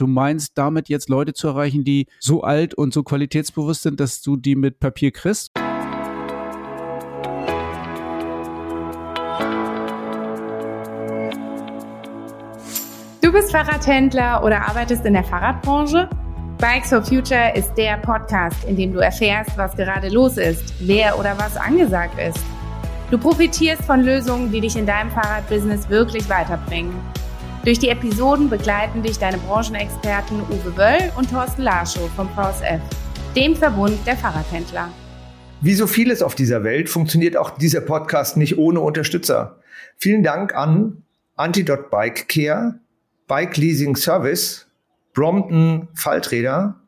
[0.00, 4.22] du meinst damit jetzt Leute zu erreichen, die so alt und so qualitätsbewusst sind, dass
[4.22, 5.50] du die mit Papier kriegst?
[13.20, 16.08] Du bist Fahrradhändler oder arbeitest in der Fahrradbranche?
[16.58, 21.18] Bikes for Future ist der Podcast, in dem du erfährst, was gerade los ist, wer
[21.18, 22.38] oder was angesagt ist.
[23.10, 26.94] Du profitierst von Lösungen, die dich in deinem Fahrradbusiness wirklich weiterbringen.
[27.62, 32.80] Durch die Episoden begleiten dich deine Branchenexperten Uwe Wöll und Thorsten Larschow vom VSF,
[33.36, 34.88] dem Verbund der Fahrradhändler.
[35.60, 39.60] Wie so vieles auf dieser Welt funktioniert auch dieser Podcast nicht ohne Unterstützer.
[39.98, 41.02] Vielen Dank an
[41.36, 42.80] Antidot Bike Care,
[43.28, 44.66] Bike Leasing Service,
[45.12, 46.80] Brompton Falträder,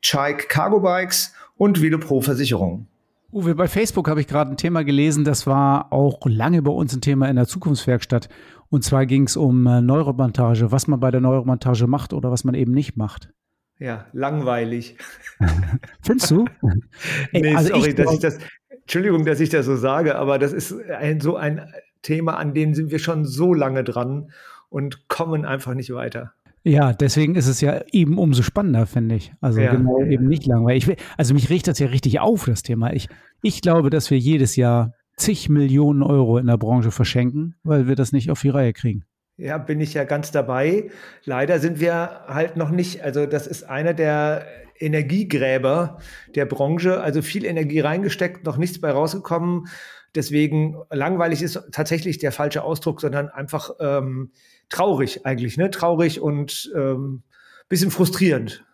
[0.00, 2.86] Chike Cargo Bikes und Velopro Versicherung.
[3.32, 6.94] Uwe, bei Facebook habe ich gerade ein Thema gelesen, das war auch lange bei uns
[6.94, 8.28] ein Thema in der Zukunftswerkstatt.
[8.70, 12.44] Und zwar ging es um äh, Neuromontage, was man bei der Neuromontage macht oder was
[12.44, 13.30] man eben nicht macht.
[13.78, 14.96] Ja, langweilig.
[16.02, 16.44] Findest du?
[17.32, 18.38] Ey, nee, also sorry, ich, dass ich das,
[18.82, 21.62] Entschuldigung, dass ich das so sage, aber das ist ein, so ein
[22.02, 24.30] Thema, an dem sind wir schon so lange dran
[24.68, 26.32] und kommen einfach nicht weiter.
[26.62, 29.32] Ja, deswegen ist es ja eben umso spannender, finde ich.
[29.40, 29.74] Also ja.
[29.74, 30.86] genau eben nicht langweilig.
[30.86, 32.92] Ich, also mich riecht das ja richtig auf, das Thema.
[32.92, 33.08] Ich,
[33.42, 37.96] ich glaube, dass wir jedes Jahr zig Millionen Euro in der Branche verschenken, weil wir
[37.96, 39.04] das nicht auf die Reihe kriegen.
[39.36, 40.90] Ja, bin ich ja ganz dabei.
[41.24, 44.46] Leider sind wir halt noch nicht, also das ist einer der
[44.78, 45.98] Energiegräber
[46.34, 49.66] der Branche, also viel Energie reingesteckt, noch nichts bei rausgekommen.
[50.14, 54.32] Deswegen langweilig ist tatsächlich der falsche Ausdruck, sondern einfach ähm,
[54.68, 55.70] traurig eigentlich, ne?
[55.70, 57.22] Traurig und ähm,
[57.68, 58.64] bisschen frustrierend.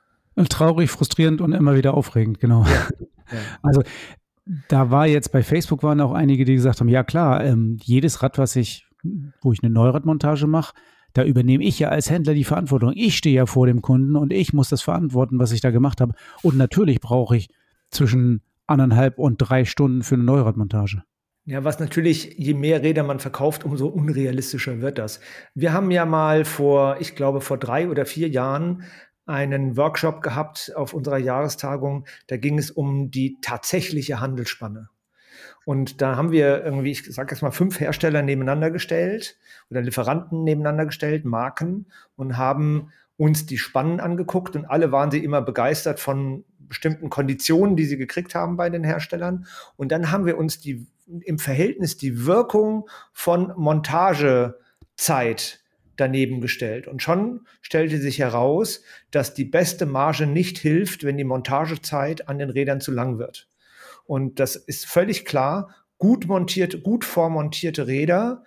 [0.48, 2.64] Traurig, frustrierend und immer wieder aufregend, genau.
[2.64, 2.88] Ja,
[3.32, 3.38] ja.
[3.62, 3.82] Also
[4.68, 8.22] da war jetzt bei Facebook waren auch einige, die gesagt haben, ja klar, ähm, jedes
[8.22, 8.86] Rad, was ich,
[9.40, 10.74] wo ich eine Neuradmontage mache,
[11.12, 12.92] da übernehme ich ja als Händler die Verantwortung.
[12.94, 16.00] Ich stehe ja vor dem Kunden und ich muss das verantworten, was ich da gemacht
[16.00, 16.14] habe.
[16.42, 17.48] Und natürlich brauche ich
[17.90, 21.02] zwischen anderthalb und drei Stunden für eine Neuradmontage.
[21.48, 25.20] Ja, was natürlich, je mehr Räder man verkauft, umso unrealistischer wird das.
[25.54, 28.82] Wir haben ja mal vor, ich glaube, vor drei oder vier Jahren
[29.26, 32.06] einen Workshop gehabt auf unserer Jahrestagung.
[32.28, 34.88] Da ging es um die tatsächliche Handelsspanne.
[35.64, 39.36] Und da haben wir irgendwie, ich sage jetzt mal, fünf Hersteller nebeneinander gestellt
[39.68, 45.24] oder Lieferanten nebeneinander gestellt, Marken, und haben uns die Spannen angeguckt und alle waren sie
[45.24, 49.46] immer begeistert von bestimmten Konditionen, die sie gekriegt haben bei den Herstellern.
[49.76, 50.86] Und dann haben wir uns die
[51.20, 55.60] im Verhältnis die Wirkung von Montagezeit
[55.96, 56.86] daneben gestellt.
[56.86, 62.38] Und schon stellte sich heraus, dass die beste Marge nicht hilft, wenn die Montagezeit an
[62.38, 63.48] den Rädern zu lang wird.
[64.04, 65.74] Und das ist völlig klar.
[65.98, 68.44] Gut montierte, gut vormontierte Räder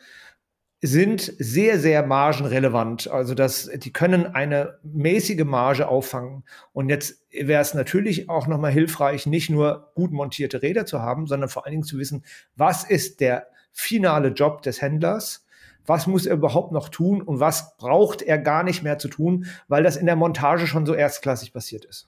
[0.81, 3.09] sind sehr, sehr margenrelevant.
[3.09, 6.45] Also das, die können eine mäßige Marge auffangen.
[6.71, 11.27] Und jetzt wäre es natürlich auch nochmal hilfreich, nicht nur gut montierte Räder zu haben,
[11.27, 12.23] sondern vor allen Dingen zu wissen,
[12.55, 15.45] was ist der finale Job des Händlers?
[15.89, 19.45] Was muss er überhaupt noch tun und was braucht er gar nicht mehr zu tun,
[19.67, 22.07] weil das in der Montage schon so erstklassig passiert ist.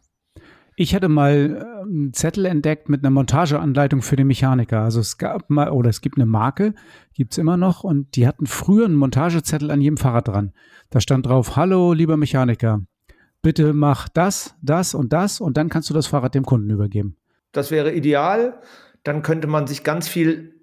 [0.77, 4.81] Ich hatte mal äh, einen Zettel entdeckt mit einer Montageanleitung für den Mechaniker.
[4.81, 6.73] Also es gab mal, oder es gibt eine Marke,
[7.13, 10.53] gibt es immer noch, und die hatten früher einen Montagezettel an jedem Fahrrad dran.
[10.89, 12.81] Da stand drauf, hallo, lieber Mechaniker,
[13.41, 17.17] bitte mach das, das und das und dann kannst du das Fahrrad dem Kunden übergeben.
[17.51, 18.59] Das wäre ideal.
[19.03, 20.60] Dann könnte man sich ganz viel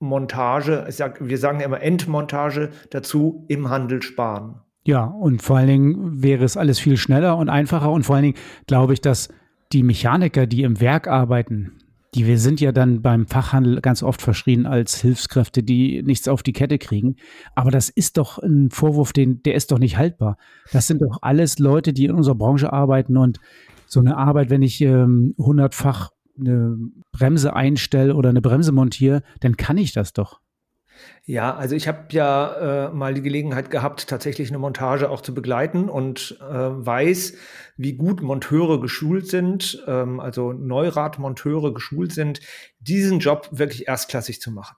[0.00, 4.56] Montage, sag, wir sagen ja immer Endmontage dazu im Handel sparen.
[4.84, 8.24] Ja, und vor allen Dingen wäre es alles viel schneller und einfacher und vor allen
[8.24, 9.28] Dingen glaube ich, dass
[9.72, 11.72] die Mechaniker, die im Werk arbeiten,
[12.14, 16.42] die wir sind ja dann beim Fachhandel ganz oft verschrien als Hilfskräfte, die nichts auf
[16.42, 17.16] die Kette kriegen.
[17.54, 20.36] Aber das ist doch ein Vorwurf, den, der ist doch nicht haltbar.
[20.72, 23.38] Das sind doch alles Leute, die in unserer Branche arbeiten und
[23.86, 26.76] so eine Arbeit, wenn ich ähm, hundertfach eine
[27.12, 30.40] Bremse einstelle oder eine Bremse montiere, dann kann ich das doch.
[31.24, 35.34] Ja, also ich habe ja äh, mal die Gelegenheit gehabt, tatsächlich eine Montage auch zu
[35.34, 37.34] begleiten und äh, weiß,
[37.76, 42.40] wie gut Monteure geschult sind, ähm, also Neuradmonteure geschult sind,
[42.80, 44.76] diesen Job wirklich erstklassig zu machen.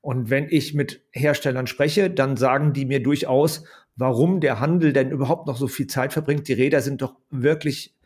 [0.00, 3.64] Und wenn ich mit Herstellern spreche, dann sagen die mir durchaus,
[3.96, 6.48] warum der Handel denn überhaupt noch so viel Zeit verbringt.
[6.48, 7.97] Die Räder sind doch wirklich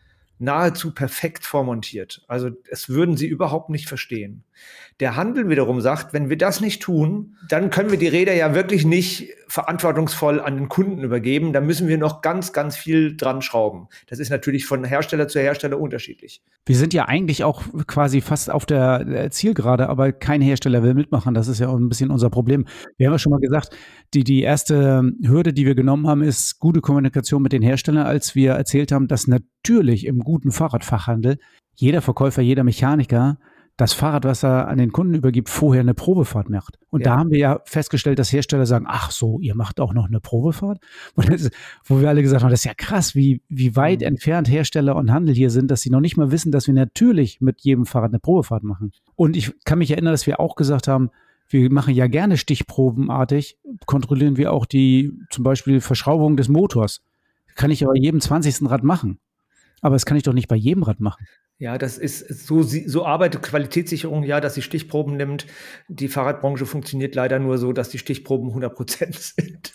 [0.42, 2.24] nahezu perfekt vormontiert.
[2.26, 4.44] Also es würden sie überhaupt nicht verstehen.
[5.00, 8.54] Der Handel wiederum sagt, wenn wir das nicht tun, dann können wir die Räder ja
[8.54, 11.52] wirklich nicht verantwortungsvoll an den Kunden übergeben.
[11.52, 13.88] Da müssen wir noch ganz, ganz viel dran schrauben.
[14.06, 16.42] Das ist natürlich von Hersteller zu Hersteller unterschiedlich.
[16.66, 21.34] Wir sind ja eigentlich auch quasi fast auf der Zielgerade, aber kein Hersteller will mitmachen.
[21.34, 22.66] Das ist ja auch ein bisschen unser Problem.
[22.96, 23.76] Wir haben ja schon mal gesagt,
[24.14, 28.34] die, die erste Hürde, die wir genommen haben, ist gute Kommunikation mit den Herstellern, als
[28.34, 31.38] wir erzählt haben, dass natürlich im guten Fahrradfachhandel
[31.74, 33.38] jeder Verkäufer, jeder Mechaniker
[33.76, 36.78] das Fahrrad, was er an den Kunden übergibt, vorher eine Probefahrt macht.
[36.90, 37.12] Und ja.
[37.12, 40.20] da haben wir ja festgestellt, dass Hersteller sagen, ach so, ihr macht auch noch eine
[40.20, 40.78] Probefahrt?
[41.32, 41.50] Das,
[41.84, 44.08] wo wir alle gesagt haben, das ist ja krass, wie, wie weit mhm.
[44.08, 47.40] entfernt Hersteller und Handel hier sind, dass sie noch nicht mal wissen, dass wir natürlich
[47.40, 48.92] mit jedem Fahrrad eine Probefahrt machen.
[49.16, 51.10] Und ich kann mich erinnern, dass wir auch gesagt haben,
[51.48, 57.02] wir machen ja gerne stichprobenartig, kontrollieren wir auch die zum Beispiel Verschraubung des Motors.
[57.54, 58.70] Kann ich aber jedem 20.
[58.70, 59.18] Rad machen.
[59.80, 61.26] Aber das kann ich doch nicht bei jedem Rad machen.
[61.62, 65.46] Ja, das ist so, so arbeitet Qualitätssicherung ja, dass sie Stichproben nimmt.
[65.86, 69.72] Die Fahrradbranche funktioniert leider nur so, dass die Stichproben 100 Prozent sind.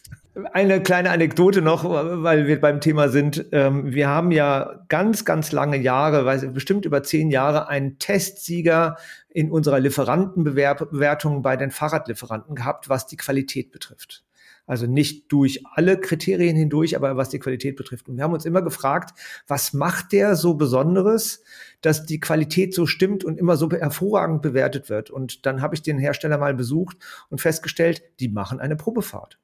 [0.52, 3.46] Eine kleine Anekdote noch, weil wir beim Thema sind.
[3.54, 8.98] Ähm, wir haben ja ganz, ganz lange Jahre, bestimmt über zehn Jahre, einen Testsieger
[9.30, 14.27] in unserer Lieferantenbewertung bei den Fahrradlieferanten gehabt, was die Qualität betrifft.
[14.68, 18.08] Also nicht durch alle Kriterien hindurch, aber was die Qualität betrifft.
[18.08, 19.18] Und wir haben uns immer gefragt,
[19.48, 21.42] was macht der so Besonderes,
[21.82, 25.10] dass die Qualität so stimmt und immer so hervorragend bewertet wird.
[25.10, 26.98] Und dann habe ich den Hersteller mal besucht
[27.30, 29.40] und festgestellt, die machen eine Probefahrt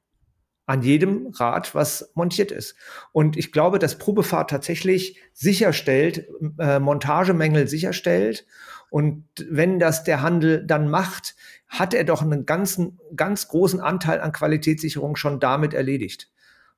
[0.66, 2.74] an jedem Rad, was montiert ist.
[3.12, 6.26] Und ich glaube, dass Probefahrt tatsächlich sicherstellt,
[6.58, 8.46] äh, Montagemängel sicherstellt.
[8.90, 11.34] Und wenn das der Handel dann macht,
[11.78, 16.30] hat er doch einen ganzen, ganz großen Anteil an Qualitätssicherung schon damit erledigt.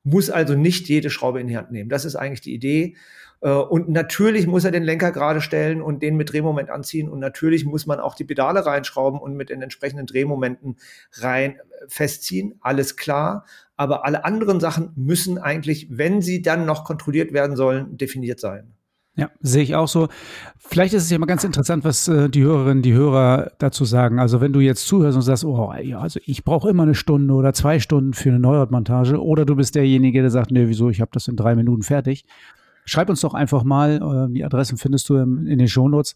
[0.04, 1.90] Muss also nicht jede Schraube in die Hand nehmen.
[1.90, 2.96] Das ist eigentlich die Idee.
[3.42, 7.10] Äh, und natürlich muss er den Lenker gerade stellen und den mit Drehmoment anziehen.
[7.10, 10.76] Und natürlich muss man auch die Pedale reinschrauben und mit den entsprechenden Drehmomenten
[11.18, 12.54] rein festziehen.
[12.60, 13.44] Alles klar.
[13.76, 18.75] Aber alle anderen Sachen müssen eigentlich, wenn sie dann noch kontrolliert werden sollen, definiert sein.
[19.16, 20.08] Ja, sehe ich auch so.
[20.58, 24.18] Vielleicht ist es ja mal ganz interessant, was äh, die Hörerinnen, die Hörer dazu sagen.
[24.18, 27.32] Also wenn du jetzt zuhörst und sagst, oh, ja, also ich brauche immer eine Stunde
[27.32, 31.00] oder zwei Stunden für eine Neuhautmontage, oder du bist derjenige, der sagt, nee, wieso, ich
[31.00, 32.26] habe das in drei Minuten fertig.
[32.84, 36.14] Schreib uns doch einfach mal, äh, die Adressen findest du im, in den Shownotes.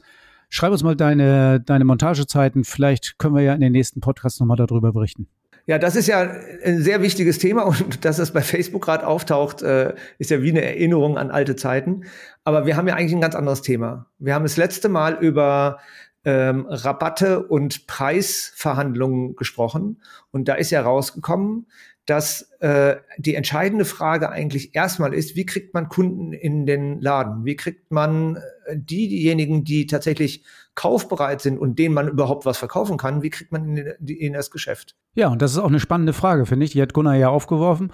[0.51, 2.65] Schreib uns mal deine, deine Montagezeiten.
[2.65, 5.27] Vielleicht können wir ja in den nächsten Podcasts nochmal darüber berichten.
[5.71, 6.29] Ja, das ist ja
[6.65, 10.51] ein sehr wichtiges Thema und dass es bei Facebook gerade auftaucht, äh, ist ja wie
[10.51, 12.07] eine Erinnerung an alte Zeiten.
[12.43, 14.07] Aber wir haben ja eigentlich ein ganz anderes Thema.
[14.19, 15.79] Wir haben das letzte Mal über
[16.25, 20.03] ähm, Rabatte und Preisverhandlungen gesprochen
[20.33, 21.69] und da ist ja rausgekommen,
[22.05, 27.45] dass äh, die entscheidende Frage eigentlich erstmal ist, wie kriegt man Kunden in den Laden?
[27.45, 30.43] Wie kriegt man äh, die, diejenigen, die tatsächlich
[30.81, 34.97] kaufbereit sind und denen man überhaupt was verkaufen kann, wie kriegt man in das Geschäft?
[35.15, 36.73] Ja, und das ist auch eine spannende Frage, finde ich.
[36.73, 37.93] Die hat Gunnar ja aufgeworfen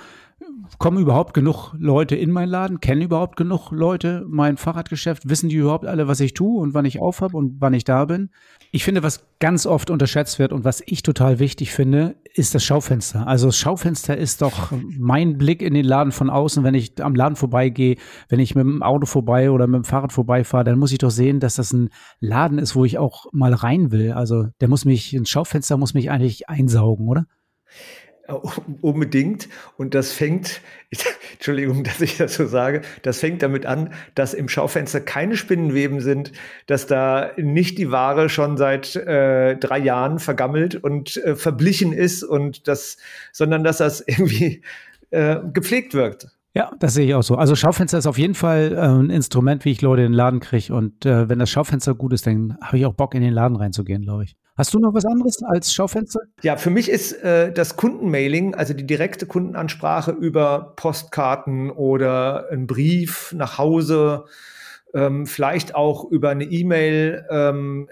[0.79, 2.81] kommen überhaupt genug Leute in meinen Laden?
[2.81, 5.29] Kennen überhaupt genug Leute mein Fahrradgeschäft?
[5.29, 8.05] Wissen die überhaupt alle, was ich tue und wann ich aufhab und wann ich da
[8.05, 8.31] bin?
[8.77, 12.63] Ich finde, was ganz oft unterschätzt wird und was ich total wichtig finde, ist das
[12.63, 13.27] Schaufenster.
[13.27, 16.63] Also das Schaufenster ist doch mein Blick in den Laden von außen.
[16.63, 17.97] Wenn ich am Laden vorbeigehe,
[18.29, 21.09] wenn ich mit dem Auto vorbei oder mit dem Fahrrad vorbeifahre, dann muss ich doch
[21.09, 21.89] sehen, dass das ein
[22.21, 24.13] Laden ist, wo ich auch mal rein will.
[24.13, 27.25] Also der muss mich, ein Schaufenster muss mich eigentlich einsaugen, oder?
[28.81, 29.49] Unbedingt.
[29.77, 30.61] Und das fängt,
[31.33, 36.01] Entschuldigung, dass ich das so sage, das fängt damit an, dass im Schaufenster keine Spinnenweben
[36.01, 36.33] sind,
[36.67, 42.23] dass da nicht die Ware schon seit äh, drei Jahren vergammelt und äh, verblichen ist
[42.23, 42.97] und das,
[43.33, 44.63] sondern dass das irgendwie
[45.11, 46.29] äh, gepflegt wirkt.
[46.55, 47.37] Ja, das sehe ich auch so.
[47.37, 50.41] Also Schaufenster ist auf jeden Fall äh, ein Instrument, wie ich Leute in den Laden
[50.41, 50.75] kriege.
[50.75, 53.59] Und äh, wenn das Schaufenster gut ist, dann habe ich auch Bock, in den Laden
[53.59, 54.37] reinzugehen, glaube ich.
[54.57, 56.21] Hast du noch was anderes als Schaufenster?
[56.43, 62.67] Ja, für mich ist äh, das Kundenmailing, also die direkte Kundenansprache über Postkarten oder einen
[62.67, 64.25] Brief nach Hause,
[64.95, 67.91] ähm, vielleicht auch über eine E-Mail, ähm,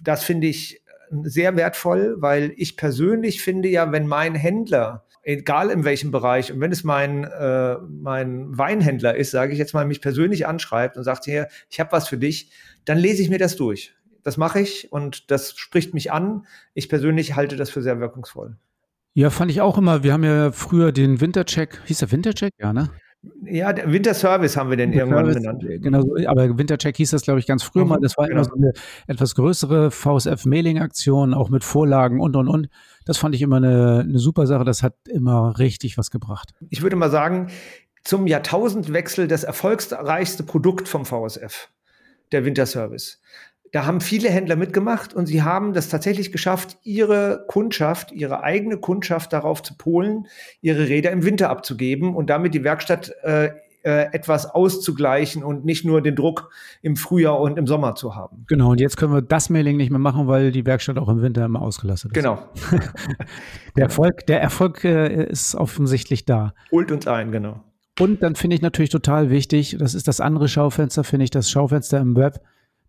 [0.00, 0.80] das finde ich
[1.22, 6.60] sehr wertvoll, weil ich persönlich finde ja, wenn mein Händler egal in welchem Bereich, und
[6.60, 11.02] wenn es mein, äh, mein Weinhändler ist, sage ich jetzt mal, mich persönlich anschreibt und
[11.02, 12.52] sagt, hier, ich habe was für dich,
[12.84, 13.95] dann lese ich mir das durch.
[14.26, 16.48] Das mache ich und das spricht mich an.
[16.74, 18.56] Ich persönlich halte das für sehr wirkungsvoll.
[19.14, 20.02] Ja, fand ich auch immer.
[20.02, 22.52] Wir haben ja früher den Wintercheck, hieß der Wintercheck?
[22.58, 22.90] Ja, ne?
[23.44, 25.64] Ja, der Winterservice haben wir den irgendwann genannt.
[25.64, 28.00] Genau, aber Wintercheck hieß das, glaube ich, ganz früher mhm, mal.
[28.00, 28.40] Das war genau.
[28.40, 28.72] immer so eine
[29.06, 32.68] etwas größere VSF-Mailing-Aktion, auch mit Vorlagen und, und, und.
[33.04, 34.64] Das fand ich immer eine, eine super Sache.
[34.64, 36.50] Das hat immer richtig was gebracht.
[36.68, 37.46] Ich würde mal sagen,
[38.02, 41.68] zum Jahrtausendwechsel das erfolgsreichste Produkt vom VSF,
[42.32, 43.20] der Winterservice.
[43.72, 48.78] Da haben viele Händler mitgemacht und sie haben das tatsächlich geschafft, ihre Kundschaft, ihre eigene
[48.78, 50.26] Kundschaft darauf zu polen,
[50.60, 53.50] ihre Räder im Winter abzugeben und damit die Werkstatt äh,
[53.86, 56.50] äh, etwas auszugleichen und nicht nur den Druck
[56.82, 58.44] im Frühjahr und im Sommer zu haben.
[58.48, 61.22] Genau, und jetzt können wir das Mailing nicht mehr machen, weil die Werkstatt auch im
[61.22, 62.14] Winter immer ausgelastet ist.
[62.14, 62.42] Genau.
[63.76, 66.52] der Erfolg, der Erfolg äh, ist offensichtlich da.
[66.72, 67.62] Holt uns ein, genau.
[68.00, 71.48] Und dann finde ich natürlich total wichtig, das ist das andere Schaufenster, finde ich, das
[71.48, 72.40] Schaufenster im Web,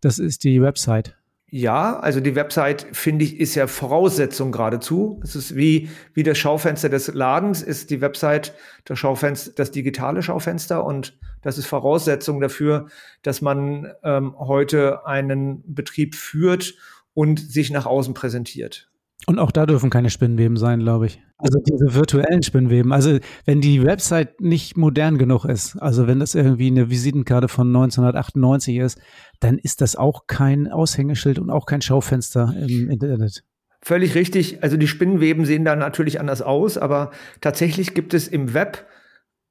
[0.02, 1.16] das ist die Website.
[1.50, 5.22] Ja, also die Website, finde ich, ist ja Voraussetzung geradezu.
[5.24, 10.22] Es ist wie, wie das Schaufenster des Ladens, ist die Website das Schaufenster, das digitale
[10.22, 12.88] Schaufenster und das ist Voraussetzung dafür,
[13.22, 16.74] dass man ähm, heute einen Betrieb führt
[17.14, 18.90] und sich nach außen präsentiert.
[19.30, 21.22] Und auch da dürfen keine Spinnweben sein, glaube ich.
[21.38, 22.94] Also diese virtuellen Spinnweben.
[22.94, 27.68] Also wenn die Website nicht modern genug ist, also wenn das irgendwie eine Visitenkarte von
[27.68, 29.00] 1998 ist,
[29.42, 33.44] dann ist das auch kein Aushängeschild und auch kein Schaufenster im Internet.
[33.82, 34.64] Völlig richtig.
[34.64, 38.88] Also die Spinnenweben sehen da natürlich anders aus, aber tatsächlich gibt es im Web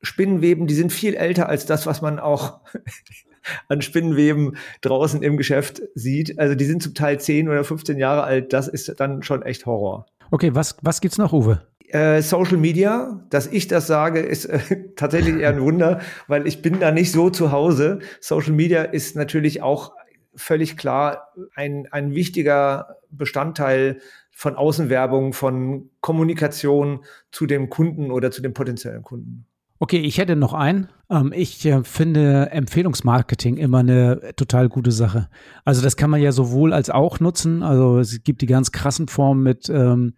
[0.00, 2.60] Spinnenweben, die sind viel älter als das, was man auch
[3.68, 6.38] an Spinnenweben draußen im Geschäft sieht.
[6.38, 8.52] Also die sind zum Teil 10 oder 15 Jahre alt.
[8.52, 10.06] Das ist dann schon echt Horror.
[10.30, 11.62] Okay, was, was gibt's noch, Uwe?
[11.88, 14.60] Äh, Social Media, dass ich das sage, ist äh,
[14.96, 18.00] tatsächlich eher ein Wunder, weil ich bin da nicht so zu Hause.
[18.20, 19.92] Social Media ist natürlich auch
[20.34, 24.00] völlig klar ein, ein wichtiger Bestandteil
[24.30, 29.46] von Außenwerbung, von Kommunikation zu dem Kunden oder zu dem potenziellen Kunden.
[29.78, 30.88] Okay, ich hätte noch einen.
[31.10, 35.28] Ähm, ich äh, finde Empfehlungsmarketing immer eine total gute Sache.
[35.64, 37.62] Also das kann man ja sowohl als auch nutzen.
[37.62, 40.14] Also es gibt die ganz krassen Formen mit, ähm,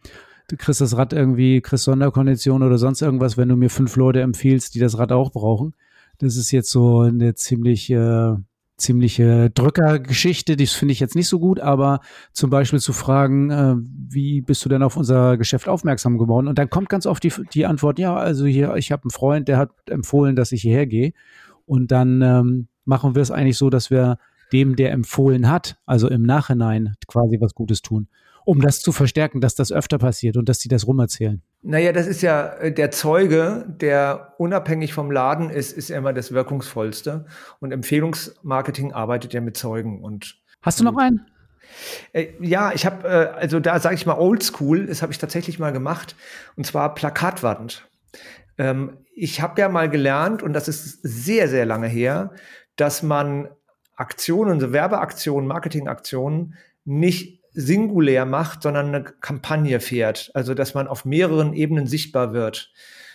[0.48, 4.20] du kriegst das Rad irgendwie, kriegst Sonderkondition oder sonst irgendwas, wenn du mir fünf Leute
[4.20, 5.74] empfiehlst, die das Rad auch brauchen.
[6.18, 8.34] Das ist jetzt so eine ziemlich äh,
[8.78, 12.00] ziemliche Drückergeschichte, das finde ich jetzt nicht so gut, aber
[12.32, 16.48] zum Beispiel zu fragen, äh, wie bist du denn auf unser Geschäft aufmerksam geworden?
[16.48, 19.48] Und dann kommt ganz oft die, die Antwort, ja, also hier, ich habe einen Freund,
[19.48, 21.12] der hat empfohlen, dass ich hierher gehe.
[21.66, 24.18] Und dann ähm, machen wir es eigentlich so, dass wir
[24.52, 28.08] dem, der empfohlen hat, also im Nachhinein quasi was Gutes tun
[28.48, 31.42] um das zu verstärken, dass das öfter passiert und dass die das rumerzählen?
[31.70, 36.32] Naja, das ist ja äh, der Zeuge, der unabhängig vom Laden ist, ist immer das
[36.32, 37.26] wirkungsvollste.
[37.60, 40.02] Und Empfehlungsmarketing arbeitet ja mit Zeugen.
[40.02, 41.26] Und Hast du noch einen?
[42.14, 45.58] Äh, ja, ich habe, äh, also da sage ich mal Oldschool, das habe ich tatsächlich
[45.58, 46.16] mal gemacht,
[46.56, 47.86] und zwar Plakatwand.
[48.56, 52.32] Ähm, ich habe ja mal gelernt, und das ist sehr, sehr lange her,
[52.76, 53.50] dass man
[53.94, 56.54] Aktionen, so Werbeaktionen, Marketingaktionen
[56.86, 60.30] nicht singulär macht, sondern eine Kampagne fährt.
[60.34, 62.72] Also, dass man auf mehreren Ebenen sichtbar wird.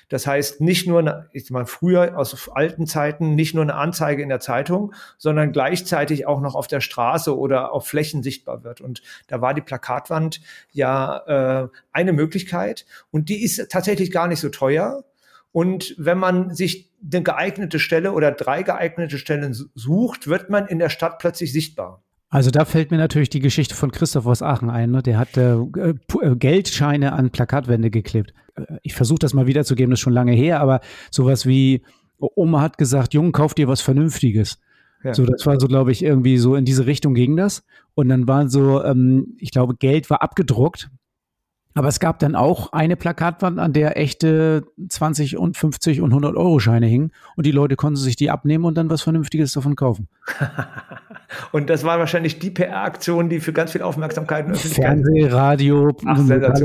[0.10, 4.30] Das heißt, nicht nur, ich meine, früher aus alten Zeiten, nicht nur eine Anzeige in
[4.30, 8.80] der Zeitung, sondern gleichzeitig auch noch auf der Straße oder auf Flächen sichtbar wird.
[8.80, 12.86] Und da war die Plakatwand ja äh, eine Möglichkeit.
[13.10, 15.04] Und die ist tatsächlich gar nicht so teuer.
[15.52, 20.78] Und wenn man sich eine geeignete Stelle oder drei geeignete Stellen sucht, wird man in
[20.78, 22.03] der Stadt plötzlich sichtbar.
[22.34, 24.90] Also da fällt mir natürlich die Geschichte von Christoph aus Aachen ein.
[24.90, 25.04] Ne?
[25.04, 28.34] Der hat äh, äh Geldscheine an Plakatwände geklebt.
[28.56, 31.84] Äh, ich versuche das mal wiederzugeben, das ist schon lange her, aber sowas wie
[32.18, 34.60] Oma hat gesagt, Junge, kauf dir was Vernünftiges.
[35.04, 35.14] Ja.
[35.14, 37.64] So, das war so, glaube ich, irgendwie so in diese Richtung ging das.
[37.94, 40.90] Und dann waren so, ähm, ich glaube, Geld war abgedruckt
[41.76, 46.36] aber es gab dann auch eine Plakatwand, an der echte 20 und 50 und 100
[46.36, 49.76] Euro Scheine hingen und die Leute konnten sich die abnehmen und dann was Vernünftiges davon
[49.76, 50.08] kaufen.
[51.52, 56.18] und das war wahrscheinlich die PR-Aktion, die für ganz viel Aufmerksamkeit und Fernseh, Radio, Ach,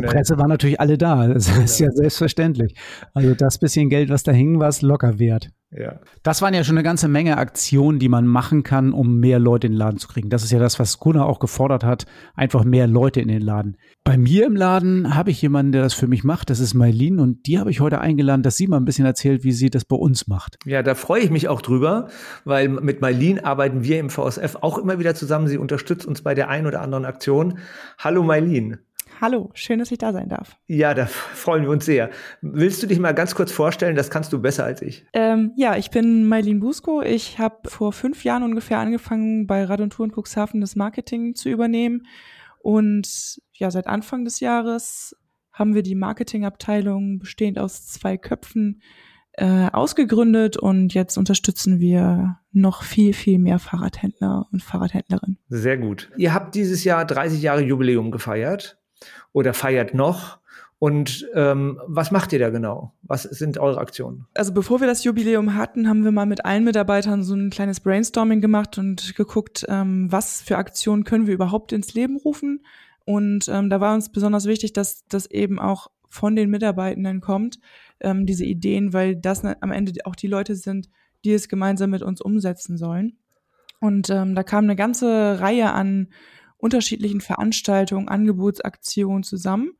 [0.03, 1.29] Presse waren natürlich alle da.
[1.39, 2.75] Das ist ja selbstverständlich.
[3.15, 5.51] Also das bisschen Geld, was da hing, war es locker wert.
[5.71, 6.01] Ja.
[6.23, 9.67] Das waren ja schon eine ganze Menge Aktionen, die man machen kann, um mehr Leute
[9.67, 10.31] in den Laden zu kriegen.
[10.31, 13.77] Das ist ja das, was Gunnar auch gefordert hat, einfach mehr Leute in den Laden.
[14.03, 16.49] Bei mir im Laden habe ich jemanden, der das für mich macht.
[16.49, 19.45] Das ist Mailin und die habe ich heute eingeladen, dass sie mal ein bisschen erzählt,
[19.45, 20.57] wie sie das bei uns macht.
[20.65, 22.09] Ja, da freue ich mich auch drüber,
[22.45, 25.49] weil mit Mailin arbeiten wir im VSF auch immer wieder zusammen.
[25.49, 27.59] Sie unterstützt uns bei der einen oder anderen Aktion.
[27.99, 28.79] Hallo Mailin.
[29.21, 30.57] Hallo, schön, dass ich da sein darf.
[30.69, 32.11] Ja, da freuen wir uns sehr.
[32.41, 33.97] Willst du dich mal ganz kurz vorstellen?
[33.97, 35.07] Das kannst du besser als ich.
[35.13, 37.03] Ähm, ja, ich bin Mailin Busko.
[37.03, 41.35] Ich habe vor fünf Jahren ungefähr angefangen, bei Rad und Tour in Cuxhaven das Marketing
[41.35, 42.07] zu übernehmen.
[42.61, 45.17] Und ja, seit Anfang des Jahres
[45.53, 48.83] haben wir die Marketingabteilung bestehend aus zwei Köpfen
[49.39, 55.39] äh, ausgegründet und jetzt unterstützen wir noch viel, viel mehr Fahrradhändler und Fahrradhändlerinnen.
[55.49, 56.11] Sehr gut.
[56.17, 58.79] Ihr habt dieses Jahr 30 Jahre Jubiläum gefeiert
[59.33, 60.39] oder feiert noch.
[60.81, 62.95] Und ähm, was macht ihr da genau?
[63.03, 64.27] Was sind eure Aktionen?
[64.35, 67.81] Also bevor wir das Jubiläum hatten, haben wir mal mit allen Mitarbeitern so ein kleines
[67.81, 72.65] Brainstorming gemacht und geguckt, ähm, was für Aktionen können wir überhaupt ins Leben rufen.
[73.05, 77.59] Und ähm, da war uns besonders wichtig, dass das eben auch von den Mitarbeitenden kommt,
[78.01, 80.89] ähm, diese Ideen, weil das am Ende auch die Leute sind,
[81.25, 83.19] die es gemeinsam mit uns umsetzen sollen.
[83.81, 86.09] Und ähm, da kam eine ganze Reihe an
[86.57, 89.73] unterschiedlichen Veranstaltungen, Angebotsaktionen zusammen.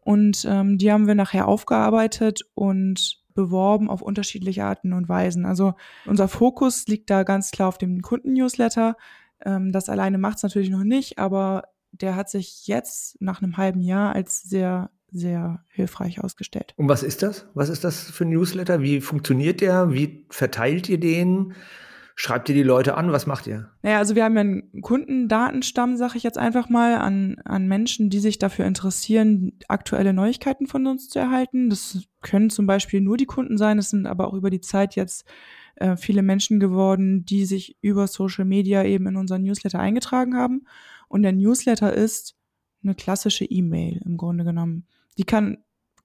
[0.00, 5.44] Und ähm, die haben wir nachher aufgearbeitet und beworben auf unterschiedliche Arten und Weisen.
[5.44, 5.74] Also
[6.06, 8.96] unser Fokus liegt da ganz klar auf dem Kunden-Newsletter.
[9.44, 13.56] Ähm, das alleine macht es natürlich noch nicht, aber der hat sich jetzt nach einem
[13.56, 16.74] halben Jahr als sehr, sehr hilfreich ausgestellt.
[16.76, 17.48] Und was ist das?
[17.54, 18.82] Was ist das für ein Newsletter?
[18.82, 19.92] Wie funktioniert der?
[19.92, 21.54] Wie verteilt ihr den?
[22.18, 23.12] Schreibt ihr die Leute an?
[23.12, 23.68] Was macht ihr?
[23.82, 28.08] Naja, also wir haben ja einen Kundendatenstamm, sage ich jetzt einfach mal, an, an Menschen,
[28.08, 31.68] die sich dafür interessieren, aktuelle Neuigkeiten von uns zu erhalten.
[31.68, 34.96] Das können zum Beispiel nur die Kunden sein, es sind aber auch über die Zeit
[34.96, 35.26] jetzt
[35.76, 40.66] äh, viele Menschen geworden, die sich über Social Media eben in unseren Newsletter eingetragen haben.
[41.08, 42.34] Und der Newsletter ist
[42.82, 44.86] eine klassische E-Mail im Grunde genommen.
[45.18, 45.58] Die kann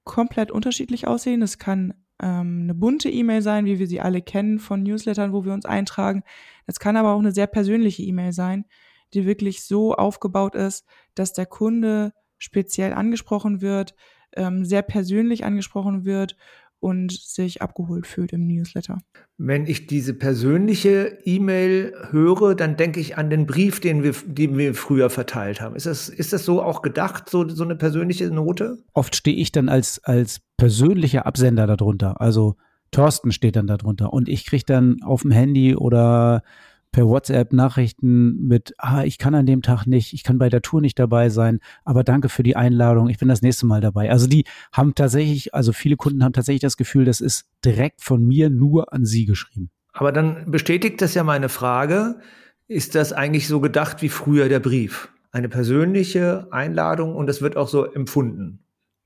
[0.03, 1.41] komplett unterschiedlich aussehen.
[1.41, 5.45] Es kann ähm, eine bunte E-Mail sein, wie wir sie alle kennen von Newslettern, wo
[5.45, 6.23] wir uns eintragen.
[6.65, 8.65] Es kann aber auch eine sehr persönliche E-Mail sein,
[9.13, 13.95] die wirklich so aufgebaut ist, dass der Kunde speziell angesprochen wird,
[14.35, 16.37] ähm, sehr persönlich angesprochen wird
[16.81, 18.97] und sich abgeholt fühlt im Newsletter.
[19.37, 24.57] Wenn ich diese persönliche E-Mail höre, dann denke ich an den Brief, den wir, den
[24.57, 25.75] wir früher verteilt haben.
[25.75, 28.79] Ist das, ist das so auch gedacht, so, so eine persönliche Note?
[28.93, 32.19] Oft stehe ich dann als, als persönlicher Absender darunter.
[32.19, 32.57] Also
[32.89, 36.43] Thorsten steht dann darunter und ich kriege dann auf dem Handy oder
[36.91, 40.61] per WhatsApp Nachrichten mit, ah, ich kann an dem Tag nicht, ich kann bei der
[40.61, 44.09] Tour nicht dabei sein, aber danke für die Einladung, ich bin das nächste Mal dabei.
[44.09, 48.25] Also die haben tatsächlich, also viele Kunden haben tatsächlich das Gefühl, das ist direkt von
[48.25, 49.69] mir nur an sie geschrieben.
[49.93, 52.19] Aber dann bestätigt das ja meine Frage,
[52.67, 55.09] ist das eigentlich so gedacht wie früher der Brief?
[55.31, 58.59] Eine persönliche Einladung und das wird auch so empfunden.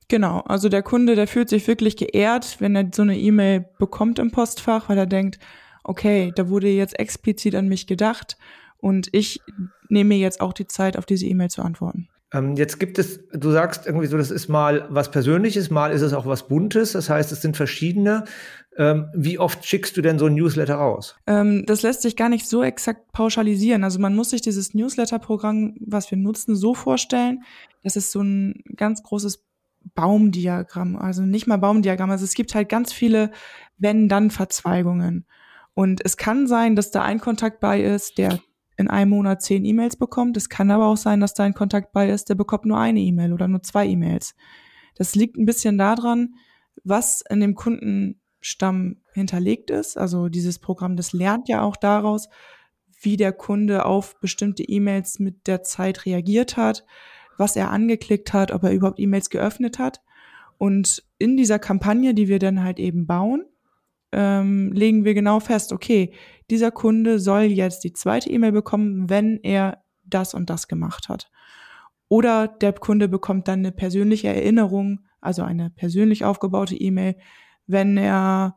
[0.08, 4.20] Genau, also der Kunde, der fühlt sich wirklich geehrt, wenn er so eine E-Mail bekommt
[4.20, 5.40] im Postfach, weil er denkt,
[5.86, 8.36] okay, da wurde jetzt explizit an mich gedacht
[8.78, 9.40] und ich
[9.88, 12.08] nehme mir jetzt auch die Zeit, auf diese E-Mail zu antworten.
[12.32, 16.02] Ähm, jetzt gibt es, du sagst irgendwie so, das ist mal was Persönliches, mal ist
[16.02, 16.92] es auch was Buntes.
[16.92, 18.24] Das heißt, es sind verschiedene.
[18.76, 21.16] Ähm, wie oft schickst du denn so ein Newsletter raus?
[21.26, 23.84] Ähm, das lässt sich gar nicht so exakt pauschalisieren.
[23.84, 27.44] Also man muss sich dieses Newsletter-Programm, was wir nutzen, so vorstellen.
[27.84, 29.44] Das ist so ein ganz großes
[29.94, 30.96] Baumdiagramm.
[30.96, 32.10] Also nicht mal Baumdiagramm.
[32.10, 33.30] Also es gibt halt ganz viele
[33.78, 35.26] Wenn-Dann-Verzweigungen.
[35.76, 38.40] Und es kann sein, dass da ein Kontakt bei ist, der
[38.78, 40.38] in einem Monat zehn E-Mails bekommt.
[40.38, 43.00] Es kann aber auch sein, dass da ein Kontakt bei ist, der bekommt nur eine
[43.00, 44.34] E-Mail oder nur zwei E-Mails.
[44.94, 46.36] Das liegt ein bisschen daran,
[46.82, 49.98] was in dem Kundenstamm hinterlegt ist.
[49.98, 52.30] Also dieses Programm, das lernt ja auch daraus,
[53.02, 56.86] wie der Kunde auf bestimmte E-Mails mit der Zeit reagiert hat,
[57.36, 60.00] was er angeklickt hat, ob er überhaupt E-Mails geöffnet hat.
[60.56, 63.44] Und in dieser Kampagne, die wir dann halt eben bauen,
[64.12, 66.12] ähm, legen wir genau fest, okay,
[66.50, 71.30] dieser Kunde soll jetzt die zweite E-Mail bekommen, wenn er das und das gemacht hat.
[72.08, 77.16] Oder der Kunde bekommt dann eine persönliche Erinnerung, also eine persönlich aufgebaute E-Mail,
[77.66, 78.56] wenn er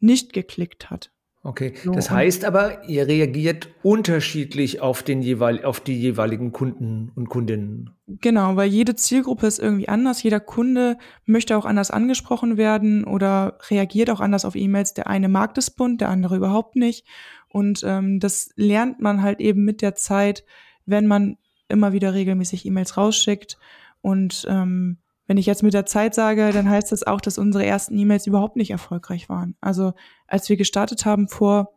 [0.00, 1.12] nicht geklickt hat.
[1.48, 7.30] Okay, das heißt aber, ihr reagiert unterschiedlich auf, den jeweil, auf die jeweiligen Kunden und
[7.30, 7.96] Kundinnen.
[8.06, 10.22] Genau, weil jede Zielgruppe ist irgendwie anders.
[10.22, 14.92] Jeder Kunde möchte auch anders angesprochen werden oder reagiert auch anders auf E-Mails.
[14.92, 17.06] Der eine mag das bunt, der andere überhaupt nicht.
[17.48, 20.44] Und ähm, das lernt man halt eben mit der Zeit,
[20.84, 23.56] wenn man immer wieder regelmäßig E-Mails rausschickt
[24.02, 27.64] und ähm, wenn ich jetzt mit der Zeit sage, dann heißt das auch, dass unsere
[27.64, 29.56] ersten E-Mails überhaupt nicht erfolgreich waren.
[29.60, 29.92] Also
[30.26, 31.74] als wir gestartet haben vor,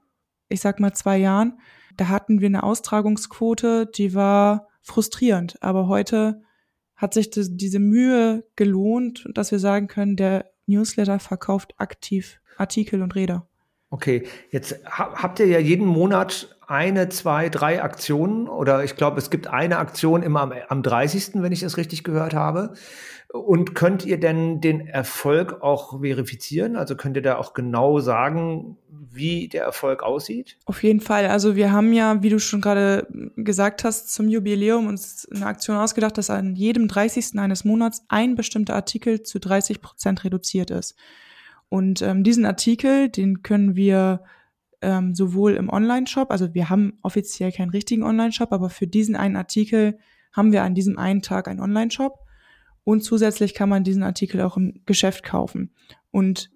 [0.48, 1.60] ich sag mal, zwei Jahren,
[1.98, 5.62] da hatten wir eine Austragungsquote, die war frustrierend.
[5.62, 6.42] Aber heute
[6.96, 13.02] hat sich das, diese Mühe gelohnt, dass wir sagen können, der Newsletter verkauft aktiv Artikel
[13.02, 13.50] und Räder.
[13.92, 19.30] Okay, jetzt habt ihr ja jeden Monat eine, zwei, drei Aktionen oder ich glaube, es
[19.30, 22.74] gibt eine Aktion immer am, am 30., wenn ich das richtig gehört habe.
[23.34, 26.78] Und könnt ihr denn den Erfolg auch verifizieren?
[26.78, 30.58] Also könnt ihr da auch genau sagen, wie der Erfolg aussieht?
[30.66, 31.28] Auf jeden Fall.
[31.28, 35.76] Also wir haben ja, wie du schon gerade gesagt hast, zum Jubiläum uns eine Aktion
[35.76, 37.38] ausgedacht, dass an jedem 30.
[37.40, 40.96] eines Monats ein bestimmter Artikel zu 30 Prozent reduziert ist.
[41.72, 44.26] Und ähm, diesen Artikel, den können wir
[44.82, 49.38] ähm, sowohl im Online-Shop, also wir haben offiziell keinen richtigen Online-Shop, aber für diesen einen
[49.38, 49.98] Artikel
[50.34, 52.20] haben wir an diesem einen Tag einen Online-Shop
[52.84, 55.74] Und zusätzlich kann man diesen Artikel auch im Geschäft kaufen.
[56.12, 56.52] Und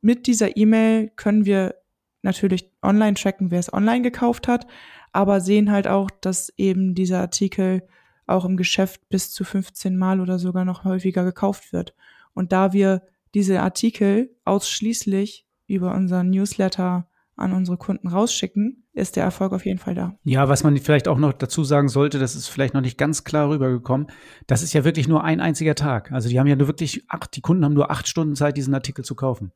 [0.00, 1.74] mit dieser E-Mail können wir
[2.22, 4.66] natürlich online tracken, wer es online gekauft hat,
[5.12, 7.82] aber sehen halt auch, dass eben dieser Artikel
[8.26, 11.94] auch im Geschäft bis zu 15 Mal oder sogar noch häufiger gekauft wird.
[12.32, 13.02] Und da wir
[13.34, 19.80] diese Artikel ausschließlich über unseren Newsletter an unsere Kunden rausschicken, ist der Erfolg auf jeden
[19.80, 20.16] Fall da.
[20.22, 23.24] Ja, was man vielleicht auch noch dazu sagen sollte, das ist vielleicht noch nicht ganz
[23.24, 24.06] klar rübergekommen.
[24.46, 26.12] Das ist ja wirklich nur ein einziger Tag.
[26.12, 28.74] Also die haben ja nur wirklich acht, die Kunden haben nur acht Stunden Zeit, diesen
[28.74, 29.50] Artikel zu kaufen.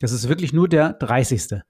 [0.00, 1.62] Das ist wirklich nur der 30.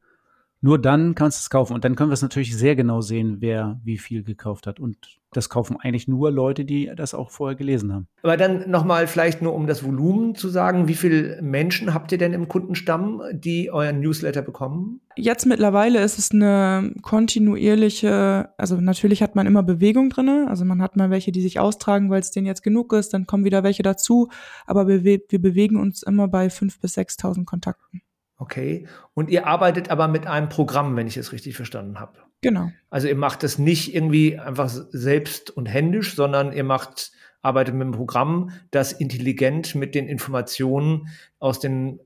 [0.65, 1.75] Nur dann kannst du es kaufen.
[1.75, 4.81] Und dann können wir es natürlich sehr genau sehen, wer wie viel gekauft hat.
[4.81, 4.97] Und
[5.31, 8.09] das kaufen eigentlich nur Leute, die das auch vorher gelesen haben.
[8.23, 12.19] Aber dann nochmal vielleicht nur, um das Volumen zu sagen, wie viele Menschen habt ihr
[12.19, 15.03] denn im Kundenstamm, die euren Newsletter bekommen?
[15.17, 20.47] Jetzt mittlerweile ist es eine kontinuierliche, also natürlich hat man immer Bewegung drin.
[20.49, 23.13] Also man hat mal welche, die sich austragen, weil es denen jetzt genug ist.
[23.13, 24.31] Dann kommen wieder welche dazu.
[24.65, 28.01] Aber wir, wir bewegen uns immer bei 5.000 bis 6.000 Kontakten.
[28.37, 28.87] Okay.
[29.15, 32.19] Und ihr arbeitet aber mit einem Programm, wenn ich es richtig verstanden habe.
[32.41, 32.71] Genau.
[32.91, 37.83] Also ihr macht das nicht irgendwie einfach selbst und händisch, sondern ihr macht, arbeitet mit
[37.83, 42.01] einem Programm, das intelligent mit den Informationen aus, den,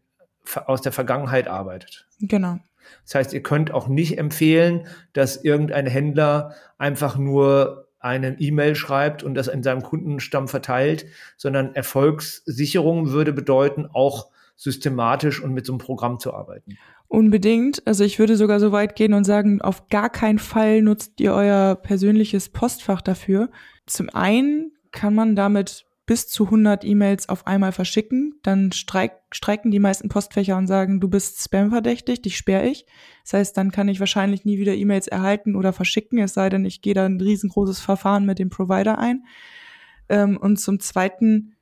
[0.66, 2.06] aus der Vergangenheit arbeitet.
[2.20, 2.58] Genau.
[3.04, 9.22] Das heißt, ihr könnt auch nicht empfehlen, dass irgendein Händler einfach nur eine E-Mail schreibt
[9.22, 15.72] und das in seinem Kundenstamm verteilt, sondern Erfolgssicherung würde bedeuten, auch systematisch und mit so
[15.72, 16.76] einem Programm zu arbeiten.
[17.06, 17.86] Unbedingt.
[17.86, 21.32] Also ich würde sogar so weit gehen und sagen, auf gar keinen Fall nutzt ihr
[21.32, 23.48] euer persönliches Postfach dafür.
[23.86, 28.34] Zum einen kann man damit bis zu 100 E-Mails auf einmal verschicken.
[28.42, 32.86] Dann streik, streiken die meisten Postfächer und sagen, du bist spamverdächtig, dich sperre ich.
[33.24, 36.64] Das heißt, dann kann ich wahrscheinlich nie wieder E-Mails erhalten oder verschicken, es sei denn,
[36.64, 39.24] ich gehe da ein riesengroßes Verfahren mit dem Provider ein.
[40.08, 41.54] Ähm, und zum Zweiten